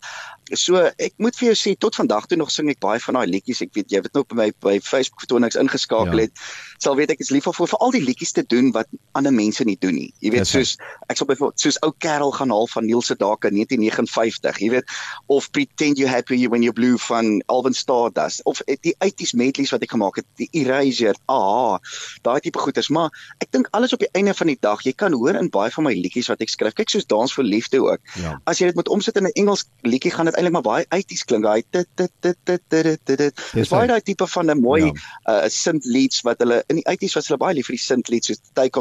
so 0.57 0.77
ek 0.97 1.13
moet 1.19 1.37
vir 1.37 1.53
jou 1.53 1.57
sê 1.57 1.77
tot 1.77 1.95
vandag 1.95 2.27
toe 2.27 2.39
nog 2.39 2.51
sing 2.51 2.71
ek 2.71 2.81
baie 2.81 3.01
van 3.01 3.15
daai 3.15 3.27
liedjies. 3.27 3.61
Ek 3.63 3.75
weet 3.75 3.91
jy 3.91 4.01
het 4.01 4.13
nou 4.15 4.23
op 4.23 4.33
my 4.33 4.53
by 4.61 4.79
Facebook 4.81 5.21
vertonings 5.21 5.57
ingeskakel 5.57 6.19
ja. 6.19 6.29
het. 6.29 6.33
Sal 6.79 6.97
weet 6.97 7.11
ek 7.11 7.21
is 7.21 7.31
lief 7.31 7.45
vir 7.45 7.55
vir 7.55 7.79
al 7.79 7.91
die 7.91 8.05
liedjies 8.05 8.33
te 8.33 8.45
doen 8.47 8.73
wat 8.73 8.87
ander 9.13 9.33
mense 9.33 9.65
nie 9.65 9.77
doen 9.81 9.95
nie. 9.95 10.13
Jy 10.21 10.31
weet 10.31 10.47
soos 10.47 10.77
ek 11.09 11.17
sal 11.17 11.27
byvoorbeeld 11.27 11.61
soos 11.61 11.79
ou 11.83 11.93
Karel 11.99 12.33
gaan 12.33 12.51
haal 12.51 12.69
van 12.69 12.87
Niels 12.87 13.07
se 13.07 13.17
dake 13.19 13.51
1959. 13.51 14.59
Jy 14.59 14.71
weet 14.71 14.97
of 15.27 15.51
Pretend 15.51 15.99
You 15.99 16.09
Happy 16.09 16.47
When 16.49 16.63
You're 16.63 16.77
Blue 16.77 16.99
van 17.09 17.43
Alvin 17.47 17.75
Stardust 17.75 18.45
of 18.45 18.63
die 18.83 18.95
80s 19.05 19.35
medleys 19.35 19.73
wat 19.75 19.83
ek 19.83 19.93
gemaak 19.95 20.21
het, 20.21 20.27
die 20.41 20.49
Erasure. 20.53 21.17
Ah, 21.27 21.79
daai 22.23 22.41
tipe 22.45 22.61
goeders, 22.63 22.89
maar 22.89 23.13
ek 23.43 23.53
dink 23.55 23.69
alles 23.77 23.88
op 23.93 24.03
die 24.03 24.11
einde 24.13 24.35
van 24.35 24.47
die 24.47 24.59
dag, 24.61 24.83
jy 24.83 24.93
kan 24.93 25.13
hoor 25.13 25.35
in 25.39 25.51
baie 25.51 25.71
van 25.71 25.85
my 25.85 25.95
liedjies 25.95 26.29
wat 26.29 26.41
ek 26.45 26.53
skryf, 26.53 26.75
kyk 26.79 26.91
soos 26.91 27.07
Dans 27.09 27.33
vir 27.33 27.45
Liefde 27.45 27.81
ook. 27.83 28.01
Ja. 28.21 28.37
As 28.45 28.61
jy 28.61 28.71
dit 28.71 28.79
moet 28.79 28.89
omsit 28.89 29.17
in 29.17 29.27
'n 29.27 29.35
Engels 29.35 29.65
liedjie, 29.83 30.13
gaan 30.13 30.27
dit 30.27 30.35
eintlik 30.35 30.53
maar 30.53 30.67
baie 30.67 30.87
uitties 30.89 31.25
klink. 31.25 31.45
Daai 31.45 31.63
dit 31.71 31.89
dit 31.97 32.13
dit 32.21 32.37
dit 32.45 32.63
dit 32.71 33.19
dit. 33.19 33.43
Dis 33.55 33.69
baie 33.69 33.89
daai 33.89 34.01
tipe 34.01 34.27
van 34.27 34.51
'n 34.51 34.61
mooi 34.61 34.85
ja. 34.85 34.93
uh 35.27 35.49
synth 35.49 35.85
lieds 35.85 36.21
wat 36.23 36.39
hulle 36.39 36.63
in 36.69 36.77
die 36.77 36.87
uitties 36.87 37.15
was 37.15 37.29
hulle 37.29 37.39
baie 37.39 37.55
lief 37.55 37.67
vir 37.67 37.77
die 37.77 37.85
synth 37.85 38.09
lieds 38.09 38.27
soos 38.27 38.41
Take 38.55 38.79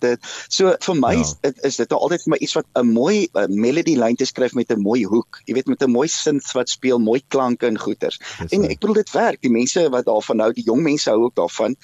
dit. 0.00 0.18
So 0.48 0.74
vir 0.80 0.96
my 0.98 1.14
ja. 1.14 1.20
is, 1.20 1.52
is 1.62 1.76
dit 1.76 1.92
altyd 1.92 2.22
vir 2.24 2.32
my 2.34 2.38
iets 2.40 2.56
wat 2.58 2.66
'n 2.74 2.92
mooi 2.92 3.28
uh, 3.34 3.46
melody 3.48 3.96
lyn 3.96 4.16
te 4.16 4.24
skryf 4.24 4.54
met 4.54 4.70
'n 4.70 4.80
mooi 4.80 5.04
hoek. 5.04 5.40
Jy 5.46 5.54
weet 5.54 5.66
met 5.66 5.82
'n 5.82 5.90
mooi 5.90 6.08
synth 6.08 6.52
wat 6.52 6.68
speel, 6.68 6.98
mooi 6.98 7.22
klanke 7.28 7.66
en 7.66 7.78
goeters. 7.78 8.20
En 8.50 8.64
ek 8.64 8.80
bedoel 8.80 9.02
dit 9.02 9.10
werk. 9.12 9.40
Die 9.42 9.50
mense 9.50 9.88
wat 9.90 10.06
daarvan 10.06 10.40
hou, 10.40 10.52
die 10.52 10.66
jong 10.66 10.82
mense 10.82 11.10
hou 11.10 11.24
ook 11.24 11.34
daarvan 11.34 11.76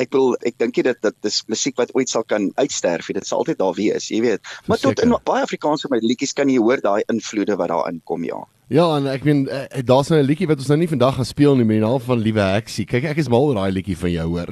ek 0.00 0.10
bedoel 0.10 0.36
ek 0.42 0.58
dink 0.58 0.74
dit 0.74 1.02
dat 1.02 1.14
dit 1.14 1.30
is 1.30 1.42
musiek 1.46 1.76
wat 1.80 1.94
ooit 1.94 2.08
sal 2.08 2.24
kan 2.24 2.50
uitsterf. 2.54 3.12
Dit 3.14 3.26
sal 3.26 3.44
altyd 3.44 3.58
daar 3.58 3.76
wees, 3.78 4.08
jy 4.10 4.20
weet. 4.20 4.42
Maar 4.66 4.78
Verseker. 4.78 4.94
tot 4.94 5.04
in 5.04 5.16
baie 5.24 5.42
Afrikaanse 5.42 5.90
my 5.90 6.00
liedjies 6.02 6.32
kan 6.32 6.50
jy 6.50 6.58
hoor 6.58 6.82
daai 6.82 7.02
invloede 7.08 7.56
wat 7.56 7.72
daarin 7.72 8.00
kom, 8.04 8.24
ja. 8.24 8.44
Ja, 8.72 8.86
en 8.96 9.04
ek 9.12 9.26
meen 9.28 9.42
eh, 9.52 9.82
daar's 9.84 10.08
nou 10.08 10.18
'n 10.22 10.24
liedjie 10.24 10.46
wat 10.48 10.58
ons 10.58 10.70
nou 10.72 10.78
nie 10.80 10.88
vandag 10.88 11.14
gaan 11.14 11.28
speel 11.28 11.56
nie, 11.56 11.66
met 11.68 11.76
die 11.76 11.84
naam 11.84 12.00
van 12.00 12.18
Liewe 12.18 12.40
Heksie. 12.40 12.86
Kyk, 12.88 13.04
ek 13.04 13.20
is 13.20 13.28
mal 13.28 13.44
oor 13.44 13.58
daai 13.58 13.72
liedjie 13.76 13.96
van 13.96 14.10
jou 14.10 14.24
hoor. 14.28 14.50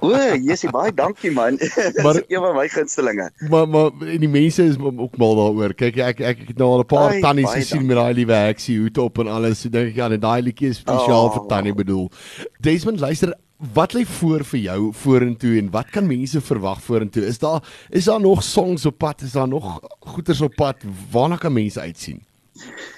o, 0.00 0.12
Jessie, 0.40 0.70
baie 0.72 0.92
dankie 0.92 1.30
man. 1.30 1.58
maar 2.04 2.16
een 2.16 2.40
van 2.40 2.56
my 2.56 2.64
gunstelinge. 2.68 3.28
Maar 3.52 3.68
maar 3.68 3.90
die 4.00 4.28
mense 4.28 4.64
is 4.64 4.78
ook 4.80 5.18
mal 5.20 5.36
daaroor. 5.36 5.74
Kyk, 5.74 6.00
ek 6.00 6.20
ek 6.20 6.38
het 6.48 6.56
nou 6.56 6.70
al 6.70 6.80
'n 6.80 6.86
paar 6.86 7.20
tannies 7.20 7.52
gesien 7.52 7.84
met 7.86 7.96
daai 7.96 8.14
Liewe 8.14 8.40
Heksie 8.48 8.78
hoed 8.80 8.98
op 8.98 9.18
en 9.18 9.28
alles. 9.28 9.60
So 9.60 9.68
dink 9.68 9.92
ek 9.92 10.00
ja, 10.00 10.08
net 10.08 10.24
daai 10.24 10.42
liedjie 10.42 10.72
is 10.72 10.80
spesiaal 10.80 11.28
oh. 11.28 11.34
vir 11.36 11.46
tannie 11.48 11.74
bedoel. 11.76 12.08
Desmond, 12.58 13.00
luister, 13.00 13.36
wat 13.72 13.94
lê 13.94 14.02
voor 14.06 14.42
vir 14.44 14.60
jou 14.60 14.78
vorentoe 14.92 15.54
en 15.60 15.70
wat 15.70 15.90
kan 15.94 16.06
mense 16.06 16.40
verwag 16.42 16.82
vorentoe? 16.82 17.26
Is 17.26 17.38
daar 17.38 17.62
is 17.90 18.04
daar 18.10 18.20
nog 18.20 18.42
songs 18.42 18.86
op 18.86 18.98
pad? 18.98 19.22
Is 19.22 19.32
daar 19.32 19.48
nog 19.48 19.80
goeters 20.00 20.40
op 20.40 20.54
pad? 20.54 20.76
Waarna 21.10 21.36
kan 21.36 21.52
mense 21.52 21.80
uitsien? 21.80 22.22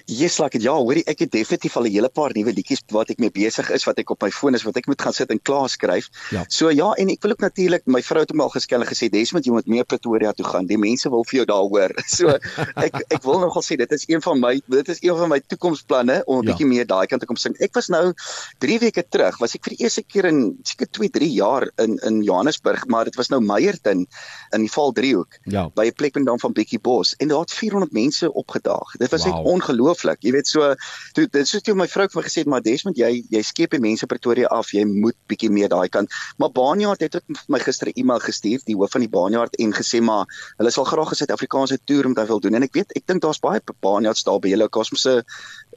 Yes, 0.04 0.36
like 0.38 0.58
ja, 0.60 0.74
hoorie, 0.76 1.00
ek 1.08 1.22
het 1.24 1.30
definitief 1.32 1.78
al 1.80 1.86
'n 1.88 1.92
hele 1.94 2.08
paar 2.12 2.32
nuwe 2.36 2.52
liedjies 2.52 2.82
wat 2.92 3.08
ek 3.08 3.18
mee 3.18 3.30
besig 3.32 3.70
is 3.72 3.86
wat 3.88 3.98
ek 3.98 4.10
op 4.10 4.20
my 4.22 4.30
foon 4.30 4.54
is 4.54 4.62
wat 4.62 4.76
ek 4.76 4.86
moet 4.86 5.00
gaan 5.00 5.14
sit 5.16 5.30
en 5.30 5.40
klaar 5.40 5.68
skryf. 5.68 6.10
Ja. 6.30 6.44
So 6.48 6.68
ja, 6.68 6.92
en 6.92 7.08
ek 7.08 7.22
wil 7.22 7.30
ook 7.30 7.40
natuurlik 7.40 7.86
my 7.86 8.02
vrou 8.02 8.20
het 8.20 8.30
hom 8.30 8.40
al 8.40 8.52
geskel 8.52 8.82
en 8.82 8.86
gesê 8.86 9.08
Desmond, 9.08 9.46
jy 9.46 9.52
moet 9.52 9.66
meer 9.66 9.84
Pretoria 9.84 10.32
toe 10.32 10.44
gaan. 10.44 10.66
Die 10.66 10.76
mense 10.76 11.08
wil 11.08 11.24
vir 11.24 11.36
jou 11.38 11.46
daar 11.46 11.64
hoor. 11.64 11.94
So 12.14 12.28
ek 12.76 13.00
ek 13.08 13.22
wil 13.24 13.40
nogal 13.40 13.62
sê 13.62 13.76
dit 13.76 13.90
is 13.92 14.04
een 14.06 14.20
van 14.20 14.38
my 14.40 14.60
dit 14.68 14.88
is 14.88 15.00
een 15.00 15.16
van 15.16 15.28
my 15.28 15.40
toekomsplanne 15.40 16.22
om 16.26 16.42
'n 16.42 16.44
ja. 16.44 16.52
bietjie 16.52 16.68
meer 16.68 16.86
daai 16.86 17.06
kant 17.06 17.20
te 17.20 17.26
kom 17.26 17.36
sing. 17.36 17.56
Ek 17.60 17.72
was 17.74 17.88
nou 17.88 18.12
3 18.60 18.78
weke 18.84 19.08
terug, 19.08 19.38
was 19.40 19.54
ek 19.54 19.64
vir 19.64 19.76
die 19.76 19.84
eerste 19.84 20.02
keer 20.02 20.28
in 20.28 20.58
seker 20.64 20.86
2, 20.86 21.08
3 21.08 21.32
jaar 21.32 21.70
in 21.78 21.98
in 22.04 22.22
Johannesburg, 22.22 22.86
maar 22.86 23.04
dit 23.04 23.16
was 23.16 23.32
nou 23.32 23.40
Meyerton 23.40 24.06
in 24.52 24.60
die 24.60 24.70
Val 24.70 24.92
Driehoek 24.92 25.40
ja. 25.48 25.70
by 25.74 25.88
'n 25.88 25.96
plek 25.96 26.16
in 26.16 26.24
dan 26.24 26.38
van 26.38 26.52
Bekkie 26.52 26.78
Bos 26.78 27.16
en 27.16 27.28
daar 27.28 27.40
het 27.40 27.52
400 27.52 27.92
mense 27.92 28.32
opgedaag. 28.32 29.00
Dit 29.00 29.10
was 29.10 29.24
wow. 29.24 29.32
net 29.34 29.44
ongelooflik. 29.48 29.93
Jy 30.24 30.32
weet 30.32 30.46
so 30.46 30.74
toe 31.14 31.26
dit 31.26 31.48
soos 31.48 31.62
toe 31.62 31.74
my 31.74 31.86
vrou 31.86 32.08
vir 32.08 32.20
my 32.20 32.24
gesê 32.26 32.42
het 32.42 32.50
maar 32.50 32.62
Desmond 32.62 32.96
jy 32.96 33.22
jy 33.30 33.42
skep 33.42 33.70
die 33.70 33.80
mense 33.80 34.06
Pretoria 34.06 34.48
af. 34.48 34.72
Jy 34.72 34.84
moet 34.84 35.16
bietjie 35.28 35.50
meer 35.50 35.68
daai 35.68 35.88
kant. 35.88 36.10
Maar 36.38 36.50
Baanjaard 36.50 37.00
het 37.00 37.16
ook 37.16 37.24
vir 37.28 37.44
my 37.48 37.58
gister 37.58 37.88
'n 37.88 37.92
e-mail 37.96 38.20
gestuur 38.20 38.60
die 38.66 38.76
hoof 38.76 38.90
van 38.90 39.00
die 39.00 39.08
Baanjaard 39.10 39.54
en 39.58 39.72
gesê 39.72 40.00
maar 40.00 40.26
hulle 40.58 40.70
sal 40.70 40.84
graag 40.84 41.12
'n 41.12 41.14
Suid-Afrikaanse 41.14 41.78
toer 41.84 42.08
met 42.08 42.18
hy 42.18 42.26
wil 42.26 42.40
doen 42.40 42.54
en 42.54 42.62
ek 42.62 42.72
weet 42.74 42.90
ek 42.96 43.06
dink 43.06 43.22
daar's 43.22 43.40
baie 43.40 43.60
Baanjaards 43.80 44.24
daar 44.24 44.40
by 44.40 44.48
julle 44.48 44.68
kosmose 44.68 45.24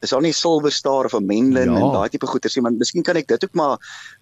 is 0.01 0.09
daar 0.09 0.21
nie 0.21 0.33
Silver 0.33 0.71
Star 0.71 1.05
of 1.05 1.13
'n 1.13 1.25
Menlyn 1.25 1.71
ja. 1.71 1.79
en 1.79 1.91
daai 1.91 2.09
tipe 2.09 2.27
goeters 2.27 2.55
nie, 2.55 2.63
maar 2.63 2.73
miskien 2.73 3.03
kan 3.03 3.15
ek 3.15 3.27
dit 3.27 3.43
ook 3.43 3.53
maar 3.53 3.77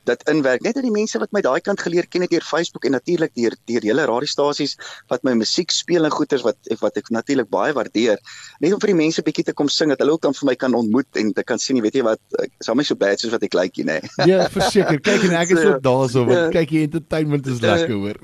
dit 0.05 0.23
inwerk. 0.29 0.61
Net 0.61 0.75
dat 0.75 0.83
die 0.83 0.91
mense 0.91 1.19
wat 1.19 1.31
my 1.31 1.41
daai 1.41 1.61
kant 1.61 1.81
geleer 1.81 2.07
ken 2.07 2.21
het 2.21 2.31
deur 2.31 2.41
Facebook 2.45 2.85
en 2.85 2.91
natuurlik 2.91 3.33
deur 3.35 3.55
deur 3.65 3.81
hele 3.81 4.05
radiostasies 4.05 4.77
wat 5.09 5.23
my 5.23 5.33
musiek 5.33 5.71
speel 5.71 6.05
en 6.05 6.11
goeters 6.11 6.43
wat 6.43 6.57
wat 6.81 6.97
ek 6.97 7.09
natuurlik 7.09 7.49
baie 7.49 7.73
waardeer. 7.73 8.19
Net 8.59 8.73
om 8.73 8.79
vir 8.79 8.93
die 8.93 9.01
mense 9.01 9.21
bietjie 9.21 9.45
te 9.45 9.53
kom 9.53 9.69
sing 9.69 9.84
dat 9.89 9.99
hulle 10.03 10.15
ook 10.15 10.21
dan 10.21 10.33
vir 10.33 10.49
my 10.49 10.55
kan 10.55 10.73
ontmoet 10.73 11.19
en 11.21 11.33
te 11.33 11.43
kan 11.43 11.59
sien, 11.59 11.81
weet 11.81 11.95
jy 11.95 12.03
wat, 12.03 12.19
is 12.59 12.67
hom 12.67 12.77
nie 12.77 12.87
so 12.87 12.95
bad 12.95 13.19
soos 13.19 13.31
wat 13.31 13.43
ek 13.43 13.53
lyk 13.57 13.77
nie, 13.81 13.85
nê. 13.91 13.97
Ja, 14.29 14.49
verseker. 14.49 14.99
Kyk 15.05 15.27
en 15.29 15.37
ek 15.37 15.53
is 15.55 15.63
ook 15.63 15.81
daarso, 15.85 16.25
want 16.25 16.53
kyk 16.55 16.69
die 16.69 16.83
entertainment 16.87 17.47
is 17.47 17.61
lekker 17.63 17.93
hoor. 17.93 18.19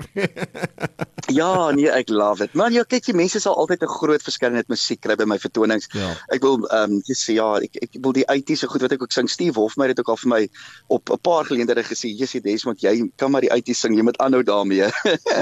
ja, 1.40 1.70
nee, 1.70 1.90
ek 1.90 2.10
love 2.10 2.44
it. 2.44 2.54
Man, 2.58 2.74
ja, 2.74 2.84
kyk 2.88 3.10
jy 3.10 3.14
mense 3.16 3.40
sal 3.42 3.56
altyd 3.58 3.84
'n 3.86 3.92
groot 3.92 4.22
verskeidenheid 4.22 4.68
musiek 4.72 5.00
kry 5.00 5.16
by 5.16 5.26
my 5.28 5.38
vertonings. 5.38 5.88
Ja. 5.92 6.12
Ek 6.34 6.42
wil 6.42 6.62
ehm 6.68 6.98
um, 6.98 7.02
jy 7.08 7.16
sê 7.18 7.36
ja, 7.38 7.48
ek 7.62 7.78
ek 7.82 7.98
wil 8.02 8.12
die 8.16 8.26
80s 8.26 8.64
so 8.64 8.72
goed 8.72 8.82
wat 8.86 8.92
ek 8.96 9.02
ook 9.02 9.12
sing. 9.12 9.28
Steve 9.28 9.58
Hofmeyer 9.58 9.92
het 9.92 10.00
ook 10.00 10.12
al 10.12 10.20
vir 10.22 10.32
my 10.32 10.42
op 10.88 11.10
'n 11.10 11.20
paar 11.22 11.44
geleenthede 11.44 11.84
gesê, 11.84 12.08
"Jessie 12.10 12.40
Desmond, 12.40 12.80
jy 12.80 13.10
kan 13.16 13.30
maar 13.30 13.40
die 13.40 13.52
80s 13.52 13.80
sing. 13.80 13.94
Jy 13.96 14.02
moet 14.02 14.18
aanhou 14.18 14.42
daarmee." 14.42 14.90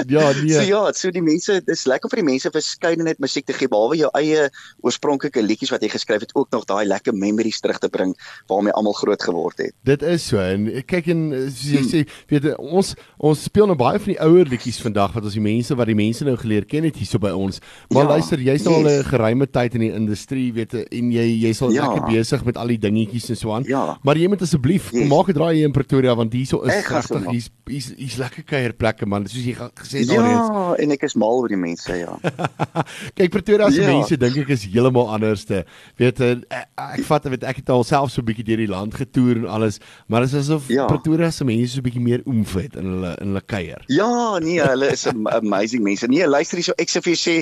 ja, 0.07 0.31
nee. 0.43 0.53
So 0.53 0.61
ja, 0.61 0.91
so 0.93 1.11
die 1.11 1.21
mense, 1.21 1.61
dis 1.65 1.85
lekker 1.85 2.09
vir 2.09 2.21
die 2.21 2.29
mense 2.31 2.51
verskeidenheid 2.51 3.19
musiek 3.19 3.45
te 3.45 3.53
gee 3.53 3.67
behalwe 3.67 3.97
jou 3.97 4.09
eie 4.13 4.49
oorspronklike 4.81 5.41
liedjies 5.41 5.71
wat 5.71 5.81
jy 5.81 5.89
geskryf 5.89 6.10
het, 6.19 6.35
ook 6.35 6.49
nog 6.51 6.65
daai 6.65 6.85
lekker 6.85 7.13
memories 7.13 7.59
terug 7.59 7.79
te 7.79 7.89
bring 7.89 8.15
waarmee 8.47 8.73
almal 8.73 8.93
groot 8.93 9.23
geword 9.23 9.57
het. 9.57 9.73
Dit 9.83 10.01
is 10.01 10.27
so 10.27 10.37
en 10.37 10.67
kyk 10.85 11.07
en 11.07 11.21
soos 11.47 11.71
jy 11.71 11.79
hmm. 11.79 11.89
sê, 11.89 12.03
weet 12.27 12.57
ons 12.57 12.93
ons 13.17 13.43
speel 13.43 13.65
nou 13.65 13.77
baie 13.77 13.99
van 13.99 14.13
die 14.13 14.19
ouer 14.21 14.45
liedjies 14.45 14.81
vandag 14.81 15.13
wat 15.13 15.23
ons 15.23 15.37
die 15.37 15.43
mense 15.43 15.75
wat 15.75 15.87
die 15.87 15.95
mense 15.95 16.25
nou 16.25 16.35
geleer 16.37 16.65
ken 16.65 16.83
het 16.83 16.97
hierso 16.99 17.19
by 17.21 17.31
ons. 17.31 17.61
Maar 17.89 18.03
ja, 18.03 18.09
luister, 18.17 18.41
jy's 18.41 18.65
nou 18.65 18.75
yes. 18.75 18.83
al 18.83 18.91
'n 18.91 19.09
geruime 19.11 19.47
tyd 19.47 19.75
in 19.75 19.85
die 19.87 19.93
industrie, 19.93 20.53
weet 20.53 20.73
en 20.73 21.11
jy 21.11 21.27
jy 21.45 21.53
sal 21.53 21.71
ja. 21.71 21.87
lekker 21.87 22.11
besig 22.11 22.43
met 22.45 22.57
al 22.57 22.67
die 22.67 22.79
dingetjies 22.81 23.29
en 23.29 23.37
so 23.37 23.53
aan. 23.55 23.63
Ja. 23.67 23.97
Maar 24.03 24.17
jy 24.17 24.27
moet 24.27 24.41
asseblief 24.41 24.91
yes. 24.91 25.07
maak 25.07 25.29
'n 25.29 25.37
draai 25.37 25.55
hier 25.55 25.65
in 25.65 25.71
Pretoria 25.71 26.15
want 26.15 26.33
hierso 26.33 26.61
is 26.63 26.87
regtig 26.87 27.29
hier's 27.29 27.49
hier's 27.65 27.91
hier's 27.97 28.17
lekker 28.17 28.43
kuierplekke 28.43 29.05
man, 29.05 29.27
soos 29.27 29.45
jy 29.45 29.55
gesê 29.55 30.03
het 30.03 30.11
ja, 30.11 30.19
alreeds. 30.19 30.49
Ja, 30.49 30.75
en 30.83 30.91
ek 30.91 31.03
is 31.03 31.15
mal 31.15 31.41
oor 31.41 31.51
die 31.51 31.59
mense, 31.59 31.95
ja. 31.95 32.17
Kyk 33.17 33.31
Pretoria 33.31 33.69
se 33.71 33.81
ja. 33.81 33.91
mense 33.91 34.17
dink 34.17 34.37
ek 34.43 34.53
is 34.55 34.65
heeltemal 34.65 35.11
anderste. 35.13 35.65
Weet 36.01 36.17
jy, 36.17 36.31
ek, 36.49 36.69
ek 36.81 37.03
vat 37.05 37.25
weet 37.29 37.43
ek 37.45 37.59
het 37.61 37.67
alself 37.69 38.09
so 38.09 38.23
'n 38.23 38.25
bietjie 38.25 38.45
deur 38.47 38.57
die 38.57 38.69
land 38.69 38.95
getoer 38.97 39.37
en 39.43 39.45
alles, 39.45 39.77
maar 40.09 40.25
dit 40.25 40.31
is 40.33 40.47
asof 40.47 40.65
ja. 40.73 40.87
Pretoria 40.89 41.29
se 41.29 41.45
mense 41.45 41.75
so 41.75 41.77
'n 41.77 41.85
bietjie 41.85 42.01
meer 42.01 42.23
oomf 42.25 42.53
het 42.57 42.75
in 42.75 42.87
hulle 42.89 43.11
in 43.21 43.27
hulle 43.29 43.41
kuier. 43.45 43.83
Ja, 43.85 44.39
nee, 44.39 44.57
hulle 44.61 44.89
is 44.91 45.05
amazing 45.41 45.83
mense. 45.83 46.07
Nee, 46.09 46.25
luister 46.25 46.57
hierso, 46.57 46.73
ek 46.81 46.89
sê 46.89 47.03
vir 47.05 47.13
jou 47.13 47.19
sê, 47.21 47.35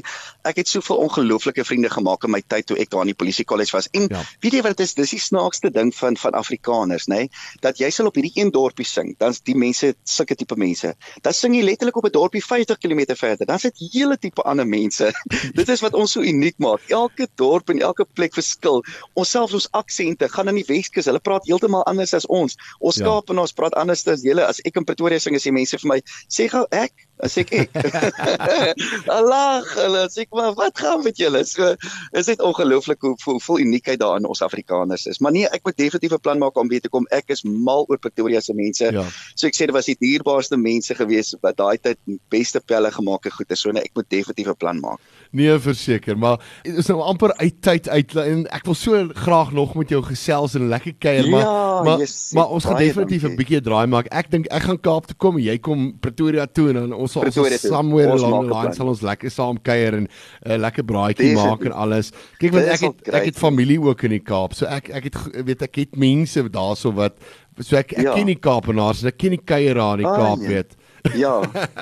ek 0.44 0.60
het 0.60 0.68
soveel 0.68 1.00
ongelooflike 1.06 1.64
vriende 1.64 1.90
gemaak 1.90 2.28
in 2.28 2.32
my 2.36 2.42
tyd 2.52 2.68
toe 2.68 2.78
ek 2.78 2.92
daar 2.92 3.08
in 3.08 3.14
die 3.14 3.16
polisie 3.16 3.46
kollege 3.46 3.78
was. 3.78 3.88
En 3.96 4.10
ja. 4.12 4.24
weet 4.44 4.60
jy 4.60 4.62
wat 4.62 4.76
dit 4.76 4.84
is? 4.88 4.94
Dis 4.94 5.16
die 5.16 5.24
snaakste 5.24 5.72
ding 5.72 5.96
van 5.96 6.18
van 6.18 6.36
Afrikaners, 6.36 7.08
nê? 7.08 7.16
Nee? 7.16 7.30
Dat 7.64 7.80
jy 7.80 7.90
sal 7.96 8.12
op 8.12 8.20
hierdie 8.20 8.36
een 8.36 8.52
dorpie 8.52 8.86
sing, 8.86 9.16
dan's 9.24 9.40
die 9.40 9.56
mense 9.56 9.94
sulke 10.04 10.36
tipe 10.36 10.60
mense. 10.60 10.92
Dan 11.24 11.34
sing 11.34 11.56
jy 11.56 11.64
letterlik 11.64 11.96
op 11.96 12.10
'n 12.12 12.12
dorpie 12.12 12.44
50 12.44 12.78
km 12.84 13.16
verder. 13.16 13.46
Dan's 13.46 13.64
dit 13.64 13.88
hele 13.94 14.18
tipe 14.18 14.44
ander 14.44 14.68
mense. 14.68 15.14
dit 15.60 15.70
is 15.70 15.80
wat 15.80 15.96
ons 15.96 16.12
so 16.12 16.20
uniek 16.20 16.60
maak. 16.60 16.84
Elke 16.92 17.32
dorp 17.40 17.70
en 17.70 17.80
elke 17.80 18.04
plek 18.04 18.36
verskil. 18.50 18.82
Ons 19.20 19.34
selfs 19.34 19.54
ons 19.54 19.68
aksente 19.78 20.30
gaan 20.30 20.50
in 20.50 20.60
die 20.60 20.68
Weskus, 20.68 21.08
hulle 21.10 21.22
praat 21.22 21.46
heeltemal 21.48 21.86
anders 21.90 22.14
as 22.14 22.26
ons. 22.28 22.58
Ons 22.80 23.00
ja. 23.00 23.06
Kaapenaars 23.06 23.54
praat 23.54 23.76
anders 23.80 24.08
as 24.08 24.24
julle. 24.26 24.46
As 24.46 24.62
ek 24.66 24.80
in 24.80 24.88
Pretoria 24.88 25.20
sing, 25.20 25.36
as 25.36 25.46
jy 25.46 25.54
mense 25.54 25.78
vir 25.78 25.90
my 25.90 26.00
sê 26.30 26.50
gou 26.50 26.66
ek 26.72 27.06
as 27.24 27.36
ek 27.38 27.52
ek. 27.52 27.76
Allah, 29.18 29.66
hulle 29.76 30.06
sê 30.12 30.26
maar 30.34 30.56
wat 30.58 30.80
gaan 30.80 31.04
met 31.04 31.20
julle? 31.20 31.44
So 31.46 31.76
is 32.18 32.30
dit 32.32 32.42
ongelooflik 32.42 33.02
hoe 33.06 33.16
hoe 33.26 33.38
vol 33.44 33.62
uniekheid 33.62 34.00
daar 34.00 34.20
in 34.20 34.28
ons 34.30 34.44
Afrikaners 34.46 35.06
is. 35.10 35.20
Maar 35.20 35.36
nee, 35.36 35.50
ek 35.52 35.66
moet 35.68 35.78
definitief 35.78 36.16
'n 36.16 36.24
plan 36.24 36.40
maak 36.40 36.58
om 36.58 36.70
weer 36.72 36.82
te 36.82 36.90
kom. 36.90 37.08
Ek 37.12 37.30
is 37.30 37.44
mal 37.44 37.86
oor 37.90 38.00
Pretoria 38.00 38.42
se 38.42 38.54
mense. 38.54 38.92
Ja. 38.94 39.06
So 39.36 39.48
ek 39.48 39.56
sê 39.56 39.68
dit 39.68 39.76
was 39.76 39.92
die 39.92 39.98
dierbaarste 40.00 40.58
mense 40.58 40.96
gewees 40.96 41.36
wat 41.42 41.58
daai 41.58 41.78
tyd 41.78 42.00
beste 42.30 42.60
pelle 42.60 42.92
gemaak 42.92 43.26
het 43.28 43.34
goed. 43.34 43.52
So 43.56 43.72
nee, 43.72 43.84
ek 43.84 43.96
moet 43.96 44.10
definitief 44.10 44.48
'n 44.48 44.58
plan 44.58 44.80
maak. 44.80 45.00
Nee, 45.32 45.60
verseker, 45.62 46.18
maar 46.18 46.40
is 46.66 46.88
nou 46.90 46.98
amper 47.06 47.30
uit 47.38 47.58
tyd 47.62 47.86
uit 47.90 48.14
en 48.18 48.40
ek 48.50 48.64
wil 48.66 48.74
so 48.74 49.02
graag 49.14 49.52
nog 49.54 49.76
met 49.78 49.92
jou 49.94 50.00
gesels 50.08 50.56
en 50.58 50.66
lekker 50.72 50.96
kuier, 50.98 51.28
maar 51.30 51.44
ja, 51.44 51.84
maar, 51.86 52.02
yes, 52.02 52.32
maar 52.34 52.50
ons 52.56 52.66
gaan 52.66 52.82
definitief 52.82 53.28
'n 53.28 53.36
bietjie 53.38 53.60
draai 53.62 53.86
maak. 53.86 54.10
Ek 54.10 54.32
dink 54.32 54.50
ek 54.50 54.66
gaan 54.66 54.80
Kaap 54.82 55.06
toe 55.06 55.16
kom 55.22 55.38
en 55.38 55.44
jy 55.44 55.60
kom 55.62 55.94
Pretoria 56.02 56.48
toe 56.48 56.70
en 56.70 56.82
ons 56.82 56.96
ons 56.98 57.14
sal 57.14 57.46
ons 57.46 57.62
somewhere 57.62 58.10
along 58.10 58.50
the 58.50 58.56
line 58.56 58.74
sal 58.74 58.90
ons 58.90 59.06
lekker 59.06 59.30
saam 59.30 59.62
kuier 59.62 59.94
en 59.94 60.08
'n 60.08 60.10
uh, 60.50 60.58
lekker 60.58 60.84
braaitjie 60.84 61.36
maak 61.36 61.62
en 61.62 61.78
alles. 61.78 62.12
Kyk 62.40 62.52
want 62.52 62.66
ek 62.66 62.82
het 62.82 63.14
ek 63.14 63.26
het 63.26 63.38
familie 63.38 63.80
ook 63.82 64.04
in 64.04 64.18
die 64.18 64.26
Kaap. 64.26 64.58
So 64.58 64.66
ek 64.66 64.90
ek 64.90 65.14
het 65.14 65.46
weet 65.46 65.62
ek 65.62 65.76
het 65.76 65.96
mense 65.96 66.42
daarso 66.50 66.92
wat 66.92 67.22
so 67.60 67.78
ek 67.78 67.94
ek 67.94 68.04
ja. 68.04 68.14
ken 68.18 68.26
die 68.26 68.40
Kaapenaars 68.40 69.04
en 69.04 69.14
ek 69.14 69.18
ken 69.18 69.38
die 69.38 69.46
kuieraar 69.46 70.00
in 70.00 70.08
die 70.08 70.18
Kaap 70.18 70.40
weet. 70.40 70.79
Ja. 71.24 71.42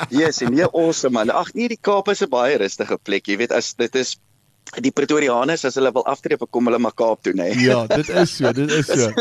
Yes, 0.10 0.41
en 0.41 0.53
nee, 0.53 0.65
awesome 0.65 1.13
man. 1.17 1.34
Ag 1.34 1.53
nee, 1.53 1.67
die 1.67 1.82
Kaap 1.82 2.10
is 2.13 2.23
'n 2.23 2.30
baie 2.30 2.58
rustige 2.58 2.97
plek. 3.03 3.27
Jy 3.27 3.38
weet 3.38 3.51
as 3.51 3.73
dit 3.73 3.95
is 3.95 4.17
die 4.84 4.91
Pretorianers 4.91 5.63
as 5.67 5.77
hulle 5.80 5.91
wil 5.95 6.03
aftree 6.10 6.38
kom 6.51 6.67
hulle 6.67 6.80
maar 6.82 6.95
Kaap 6.97 7.23
toe 7.23 7.34
nê. 7.34 7.49
Nee. 7.56 7.67
Ja, 7.69 7.86
dit 7.88 8.10
is 8.10 8.36
so, 8.36 8.51
dit 8.51 8.71
is 8.71 8.89
so. 8.89 9.12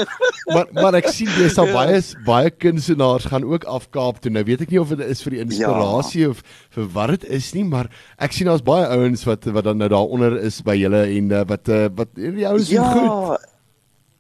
maar 0.55 0.67
maar 0.75 0.99
ek 0.99 1.09
sien 1.15 1.31
jy 1.39 1.49
sal 1.53 1.71
baie 1.75 2.01
baie 2.27 2.51
kunstenaars 2.51 3.29
gaan 3.31 3.47
ook 3.47 3.65
af 3.65 3.89
Kaap 3.95 4.21
toe. 4.21 4.33
Nou 4.35 4.45
weet 4.47 4.67
ek 4.67 4.75
nie 4.75 4.81
of 4.83 4.93
dit 4.95 5.05
is 5.07 5.23
vir 5.23 5.39
die 5.39 5.43
inspirasie 5.45 6.25
ja. 6.27 6.31
of 6.35 6.43
vir 6.75 6.89
wat 6.97 7.15
dit 7.17 7.29
is 7.39 7.53
nie, 7.55 7.65
maar 7.65 7.91
ek 8.19 8.35
sien 8.35 8.51
daar's 8.51 8.65
baie 8.67 8.87
ouens 8.91 9.27
wat 9.29 9.47
wat 9.47 9.69
dan 9.69 9.79
nou 9.83 9.91
daaronder 9.93 10.41
is 10.43 10.63
by 10.67 10.77
julle 10.79 11.07
en 11.07 11.31
uh, 11.33 11.45
wat 11.47 11.71
uh, 11.71 11.87
wat 11.95 12.17
die 12.17 12.49
ouens 12.49 12.73
ja. 12.73 12.91
goed. 12.93 13.07
Ja. 13.07 13.56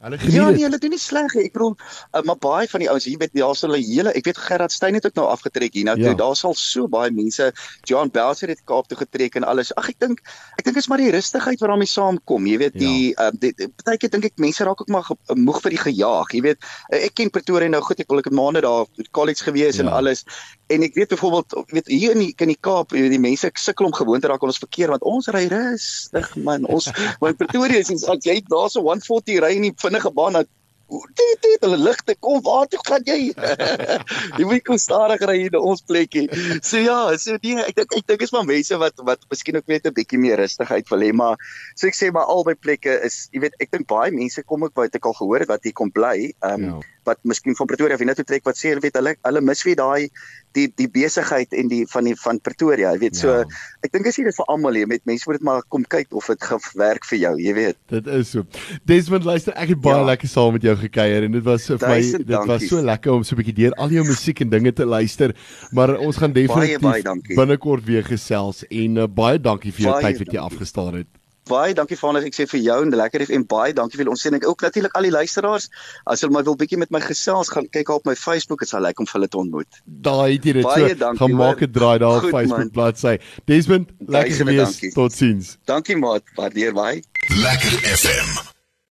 Hulle 0.04 0.18
geniet 0.18 0.34
Ja, 0.34 0.50
nee, 0.50 0.62
hulle 0.66 0.78
doen 0.78 0.92
nie 0.92 1.00
sleg 1.00 1.34
nie. 1.34 1.46
Ek 1.48 1.54
bedoel, 1.54 1.72
uh, 2.12 2.22
maar 2.28 2.36
baie 2.42 2.68
van 2.68 2.82
die 2.82 2.88
ouens 2.92 3.06
hier 3.08 3.16
weet 3.20 3.32
daar 3.32 3.56
sal 3.56 3.72
hulle 3.72 3.80
hele, 3.80 4.12
ek 4.18 4.28
weet 4.28 4.40
Gerard 4.44 4.74
Steyn 4.74 4.98
het 4.98 5.06
ook 5.08 5.16
nou 5.16 5.24
afgetrek 5.32 5.72
hier 5.78 5.86
nou 5.88 5.96
ja. 5.96 6.10
toe. 6.10 6.18
Daar 6.20 6.36
sal 6.36 6.56
so 6.60 6.84
baie 6.92 7.10
mense, 7.16 7.48
John 7.88 8.12
Belser 8.12 8.52
het 8.52 8.60
Kaap 8.68 8.90
toe 8.90 8.98
getrek 9.00 9.38
en 9.40 9.46
alles. 9.48 9.72
Ag 9.80 9.88
ek 9.94 10.00
dink 10.04 10.20
ek 10.60 10.68
dink 10.68 10.76
is 10.76 10.88
maar 10.92 11.00
die 11.00 11.08
rustigheid 11.14 11.62
wat 11.62 11.72
daarmee 11.72 11.88
saamkom. 11.88 12.48
Jy 12.50 12.58
weet 12.66 12.76
die 12.76 13.14
ja. 13.14 13.30
uh, 13.32 13.68
partykeer 13.80 14.12
dink 14.12 14.28
ek 14.28 14.44
mense 14.44 14.68
raak 14.68 14.84
ook 14.84 14.92
maar 14.92 15.08
moeg 15.32 15.62
vir 15.64 15.76
die 15.78 15.82
gejaag. 15.86 16.36
Jy 16.36 16.44
weet, 16.50 16.68
uh, 16.92 17.00
ek 17.00 17.16
ken 17.16 17.32
Pretoria 17.32 17.72
nou 17.72 17.80
goed. 17.86 18.04
Ek 18.04 18.12
wil 18.12 18.20
ek 18.20 18.30
'n 18.30 18.36
maand 18.36 18.60
daar 18.66 18.84
college 19.16 19.48
gewees 19.48 19.80
ja. 19.80 19.86
en 19.86 19.92
alles. 19.92 20.26
En 20.66 20.82
ek 20.82 20.94
weet 20.94 21.08
byvoorbeeld, 21.08 21.54
weet 21.70 21.86
hier 21.86 22.10
in 22.16 22.18
die 22.24 22.32
in 22.42 22.50
die 22.50 22.58
Kaap, 22.60 22.90
jy 22.90 23.04
weet 23.04 23.14
die 23.14 23.22
mense 23.22 23.50
sukkel 23.54 23.86
om 23.86 23.94
gewoon 23.94 24.20
te 24.20 24.30
raak 24.30 24.42
aan 24.42 24.50
ons 24.50 24.62
verkeer 24.62 24.90
want 24.90 25.04
ons 25.06 25.28
ry 25.34 25.44
rustig 25.52 26.32
man. 26.42 26.66
Ons 26.66 26.90
maar 27.22 27.36
Pretoria 27.38 27.78
is 27.78 27.92
as 27.94 28.26
jy 28.26 28.40
daar 28.50 28.70
so 28.72 28.82
140 28.82 29.42
ry 29.44 29.52
in 29.60 29.68
die 29.68 29.74
vinnige 29.78 30.10
baan 30.14 30.40
nou 30.40 30.46
dit 30.86 31.38
dit 31.42 31.64
hulle 31.66 31.78
ligte 31.82 32.14
kom 32.22 32.38
waar 32.46 32.66
toe 32.70 32.78
gaan 32.86 33.06
jy? 33.06 33.32
Jy 34.38 34.44
moet 34.46 34.62
kom 34.66 34.78
stadig 34.78 35.22
ry 35.26 35.34
in 35.48 35.56
ons 35.58 35.82
plekkie. 35.82 36.26
So 36.62 36.78
ja 36.78 36.98
so 37.18 37.38
die 37.42 37.56
ek 37.58 37.74
dink 37.78 37.96
ek 37.98 38.06
dink 38.06 38.26
is 38.26 38.34
maar 38.34 38.46
mense 38.46 38.78
wat 38.82 39.02
wat 39.08 39.26
miskien 39.30 39.58
ook 39.58 39.66
net 39.70 39.86
'n 39.86 39.94
bietjie 39.94 40.20
meer 40.22 40.38
rustigheid 40.38 40.90
wil 40.90 41.02
hê 41.02 41.12
maar 41.12 41.38
so 41.74 41.90
ek 41.90 41.98
sê 41.98 42.12
maar 42.14 42.30
albei 42.30 42.54
plekke 42.54 43.00
is 43.06 43.26
jy 43.34 43.42
weet 43.46 43.58
ek 43.58 43.74
dink 43.74 43.90
baie 43.90 44.14
mense 44.14 44.42
kom 44.46 44.62
ook 44.62 44.78
wat 44.78 44.94
ek 44.94 45.06
al 45.06 45.18
gehoor 45.18 45.42
het 45.42 45.50
wat 45.50 45.66
hier 45.66 45.74
kom 45.74 45.90
bly. 45.90 46.30
Um, 46.42 46.70
ja 46.70 46.78
wat 47.06 47.20
miskien 47.22 47.56
van 47.58 47.68
Pretoria 47.70 47.96
of 47.96 48.04
net 48.04 48.18
toe 48.20 48.26
trek 48.26 48.44
wat 48.48 48.58
sê 48.58 48.74
weet 48.82 48.98
hulle 48.98 49.14
hulle 49.22 49.42
mis 49.44 49.62
weer 49.66 49.78
daai 49.78 50.10
die 50.56 50.66
die 50.80 50.88
besigheid 50.90 51.52
en 51.56 51.70
die 51.70 51.82
van 51.90 52.08
die 52.08 52.14
van 52.20 52.40
Pretoria 52.40 52.92
jy 52.94 53.00
weet. 53.04 53.18
So 53.18 53.32
ja. 53.32 53.44
ek 53.86 53.92
dink 53.94 54.08
as 54.10 54.18
jy 54.18 54.26
dit 54.28 54.36
vir 54.36 54.48
almal 54.52 54.74
lê 54.76 54.84
met 54.88 55.04
mense 55.08 55.28
moet 55.28 55.38
dit 55.38 55.46
maar 55.48 55.64
kom 55.72 55.84
kyk 55.96 56.14
of 56.16 56.30
dit 56.32 56.48
gewerk 56.50 57.08
vir 57.10 57.20
jou 57.22 57.34
jy 57.42 57.56
weet. 57.58 57.78
Dit 57.92 58.08
is 58.18 58.32
so. 58.36 58.46
Desmond 58.88 59.28
luister 59.28 59.56
ek 59.56 59.74
het 59.74 59.82
baie 59.84 60.00
ja. 60.00 60.08
lekker 60.12 60.32
saam 60.32 60.56
met 60.56 60.66
jou 60.66 60.76
gekuier 60.86 61.28
en 61.28 61.36
dit 61.38 61.46
was 61.46 61.68
vir 61.72 61.82
my 61.84 62.00
dit 62.04 62.26
dankies. 62.30 62.52
was 62.54 62.68
so 62.72 62.86
lekker 62.92 63.18
om 63.18 63.26
so 63.26 63.36
'n 63.36 63.42
bietjie 63.42 63.58
deur 63.62 63.76
al 63.82 63.94
jou 63.98 64.06
musiek 64.06 64.40
en 64.44 64.50
dinge 64.56 64.72
te 64.72 64.86
luister. 64.86 65.36
Maar 65.72 65.96
ons 65.98 66.16
gaan 66.16 66.32
definitief 66.32 67.36
binnekort 67.36 67.84
weer 67.84 68.04
gesels 68.04 68.64
en 68.70 69.04
uh, 69.04 69.06
baie 69.06 69.38
dankie 69.38 69.72
vir 69.72 69.88
jou 69.88 69.94
baie 69.98 70.10
tyd 70.10 70.24
wat 70.24 70.34
jy 70.34 70.40
afgestaan 70.40 71.02
het 71.02 71.15
baie 71.48 71.74
dankie 71.74 71.98
Vanig 71.98 72.26
ek 72.28 72.36
sê 72.36 72.46
vir 72.50 72.60
jou 72.64 72.78
en 72.84 72.94
lekker 73.02 73.24
FM 73.26 73.46
baie 73.50 73.74
dankie 73.76 74.00
vir 74.00 74.10
ons 74.12 74.22
sien 74.22 74.34
ek 74.38 74.46
ook 74.48 74.64
natuurlik 74.66 74.96
al 74.98 75.08
die 75.08 75.14
luisteraars. 75.14 75.68
As 76.06 76.24
hulle 76.24 76.36
my 76.36 76.42
wil 76.46 76.58
bietjie 76.58 76.80
met 76.80 76.92
my 76.94 77.02
gesels 77.04 77.52
gaan 77.54 77.68
kyk 77.72 77.92
op 77.94 78.08
my 78.08 78.16
Facebook. 78.18 78.64
Dit 78.64 78.72
sal 78.72 78.84
lekker 78.86 79.06
om 79.06 79.12
hulle 79.12 79.28
te 79.28 79.40
ontmoet. 79.42 79.80
Daai 79.84 80.36
het 80.36 80.48
jy 80.48 80.56
dit 80.60 80.66
so 80.66 81.14
gaan 81.22 81.38
maak 81.38 81.62
'n 81.62 81.72
draai 81.72 81.98
daar 81.98 82.24
op 82.24 82.30
Facebook 82.30 82.72
bladsy. 82.72 83.16
Desmond 83.46 83.90
lekker 84.06 84.36
gewees. 84.42 84.80
totsiens. 84.94 85.56
Dankie 85.64 85.96
maat. 85.96 86.22
Waardeer 86.36 86.72
baie 86.72 87.02
lekker 87.28 87.80
FM 87.96 88.55